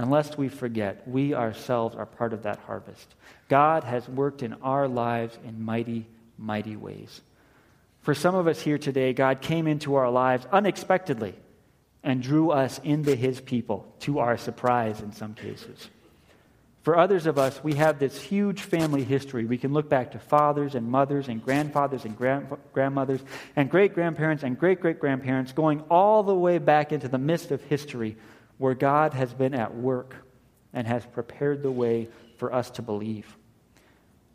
Unless 0.00 0.38
we 0.38 0.48
forget, 0.48 1.06
we 1.06 1.34
ourselves 1.34 1.94
are 1.94 2.06
part 2.06 2.32
of 2.32 2.44
that 2.44 2.58
harvest. 2.60 3.14
God 3.48 3.84
has 3.84 4.08
worked 4.08 4.42
in 4.42 4.54
our 4.62 4.88
lives 4.88 5.38
in 5.44 5.62
mighty, 5.62 6.06
mighty 6.38 6.74
ways. 6.74 7.20
For 8.00 8.14
some 8.14 8.34
of 8.34 8.46
us 8.46 8.62
here 8.62 8.78
today, 8.78 9.12
God 9.12 9.42
came 9.42 9.66
into 9.66 9.96
our 9.96 10.10
lives 10.10 10.46
unexpectedly 10.50 11.34
and 12.02 12.22
drew 12.22 12.50
us 12.50 12.80
into 12.82 13.14
his 13.14 13.42
people, 13.42 13.94
to 14.00 14.20
our 14.20 14.38
surprise 14.38 15.02
in 15.02 15.12
some 15.12 15.34
cases. 15.34 15.90
For 16.82 16.96
others 16.96 17.26
of 17.26 17.36
us, 17.36 17.62
we 17.62 17.74
have 17.74 17.98
this 17.98 18.18
huge 18.18 18.62
family 18.62 19.04
history. 19.04 19.44
We 19.44 19.58
can 19.58 19.74
look 19.74 19.90
back 19.90 20.12
to 20.12 20.18
fathers 20.18 20.74
and 20.74 20.90
mothers 20.90 21.28
and 21.28 21.44
grandfathers 21.44 22.06
and 22.06 22.16
grand- 22.16 22.48
grandmothers 22.72 23.20
and 23.54 23.70
great 23.70 23.92
grandparents 23.92 24.44
and 24.44 24.58
great 24.58 24.80
great 24.80 24.98
grandparents, 24.98 25.52
going 25.52 25.82
all 25.90 26.22
the 26.22 26.34
way 26.34 26.56
back 26.56 26.90
into 26.90 27.06
the 27.06 27.18
midst 27.18 27.50
of 27.50 27.62
history 27.64 28.16
where 28.60 28.74
God 28.74 29.14
has 29.14 29.32
been 29.32 29.54
at 29.54 29.74
work 29.74 30.14
and 30.74 30.86
has 30.86 31.06
prepared 31.06 31.62
the 31.62 31.70
way 31.70 32.08
for 32.36 32.52
us 32.52 32.70
to 32.72 32.82
believe. 32.82 33.34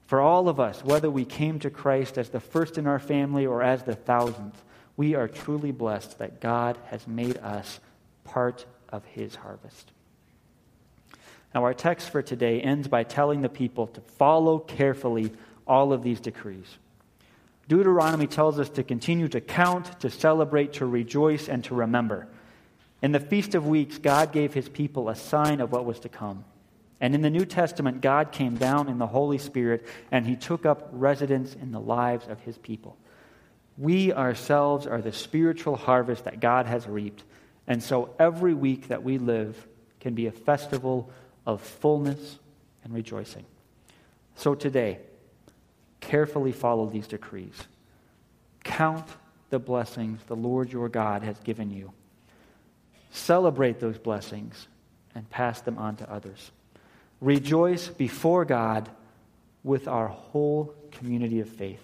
For 0.08 0.20
all 0.20 0.50
of 0.50 0.60
us, 0.60 0.84
whether 0.84 1.12
we 1.12 1.26
came 1.26 1.60
to 1.60 1.70
Christ 1.70 2.18
as 2.18 2.30
the 2.30 2.40
first 2.40 2.80
in 2.80 2.88
our 2.88 2.98
family 2.98 3.46
or 3.46 3.62
as 3.62 3.84
the 3.84 3.94
thousandth, 3.94 4.64
we 4.98 5.14
are 5.14 5.28
truly 5.28 5.72
blessed 5.72 6.18
that 6.18 6.42
God 6.42 6.76
has 6.88 7.08
made 7.08 7.38
us 7.38 7.80
part 8.24 8.66
of 8.90 9.06
his 9.06 9.36
harvest. 9.36 9.92
Now, 11.54 11.64
our 11.64 11.76
text 11.76 12.10
for 12.10 12.24
today 12.24 12.62
ends 12.62 12.88
by 12.88 13.04
telling 13.04 13.42
the 13.42 13.48
people 13.48 13.86
to 13.86 14.02
follow 14.02 14.58
carefully 14.58 15.34
all 15.68 15.94
of 15.94 16.02
these 16.02 16.20
decrees. 16.20 16.80
Deuteronomy 17.68 18.26
tells 18.26 18.58
us 18.58 18.70
to 18.70 18.82
continue 18.82 19.28
to 19.28 19.40
count, 19.40 20.00
to 20.00 20.10
celebrate, 20.10 20.74
to 20.74 20.88
rejoice, 20.88 21.48
and 21.48 21.64
to 21.66 21.76
remember. 21.76 22.28
In 23.06 23.12
the 23.12 23.20
Feast 23.20 23.54
of 23.54 23.68
Weeks, 23.68 24.00
God 24.00 24.32
gave 24.32 24.56
his 24.56 24.68
people 24.68 25.10
a 25.10 25.16
sign 25.16 25.62
of 25.62 25.72
what 25.72 25.86
was 25.86 26.00
to 26.00 26.10
come. 26.10 26.44
And 27.00 27.14
in 27.14 27.22
the 27.22 27.30
New 27.30 27.46
Testament, 27.46 28.02
God 28.02 28.32
came 28.32 28.56
down 28.56 28.90
in 28.90 28.98
the 28.98 29.06
Holy 29.06 29.38
Spirit 29.38 29.86
and 30.12 30.26
he 30.26 30.36
took 30.36 30.66
up 30.66 30.90
residence 30.92 31.54
in 31.54 31.72
the 31.72 31.80
lives 31.80 32.28
of 32.28 32.40
his 32.40 32.58
people. 32.58 32.98
We 33.78 34.12
ourselves 34.12 34.88
are 34.88 35.04
the 35.04 35.12
spiritual 35.12 35.76
harvest 35.76 36.24
that 36.24 36.40
God 36.40 36.66
has 36.66 36.88
reaped. 36.88 37.24
And 37.68 37.84
so 37.84 38.10
every 38.18 38.56
week 38.56 38.88
that 38.88 39.04
we 39.04 39.20
live 39.20 39.68
can 40.00 40.16
be 40.16 40.26
a 40.26 40.32
festival 40.32 41.12
of 41.46 41.62
fullness 41.62 42.40
and 42.84 42.92
rejoicing. 42.92 43.46
So 44.36 44.56
today, 44.56 44.98
carefully 46.02 46.54
follow 46.54 46.90
these 46.90 47.06
decrees. 47.06 47.54
Count 48.64 49.08
the 49.52 49.60
blessings 49.60 50.22
the 50.26 50.36
Lord 50.36 50.72
your 50.72 50.90
God 50.90 51.22
has 51.22 51.38
given 51.42 51.70
you. 51.70 51.94
Celebrate 53.16 53.80
those 53.80 53.98
blessings, 53.98 54.68
and 55.14 55.30
pass 55.30 55.62
them 55.62 55.78
on 55.78 55.96
to 55.98 56.12
others. 56.12 56.52
Rejoice 57.22 57.88
before 57.88 58.46
God 58.46 58.90
with 59.64 59.88
our 59.88 60.08
whole 60.08 60.76
community 60.92 61.40
of 61.40 61.50
faith. 61.50 61.82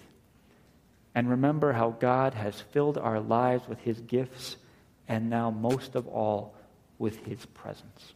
And 1.15 1.29
remember 1.29 1.71
how 1.73 1.91
God 1.91 2.33
has 2.33 2.59
filled 2.59 2.97
our 2.97 3.19
lives 3.19 3.67
with 3.67 3.79
his 3.79 3.99
gifts 4.01 4.57
and 5.07 5.29
now, 5.29 5.49
most 5.49 5.95
of 5.95 6.07
all, 6.07 6.55
with 6.99 7.25
his 7.25 7.45
presence. 7.45 8.13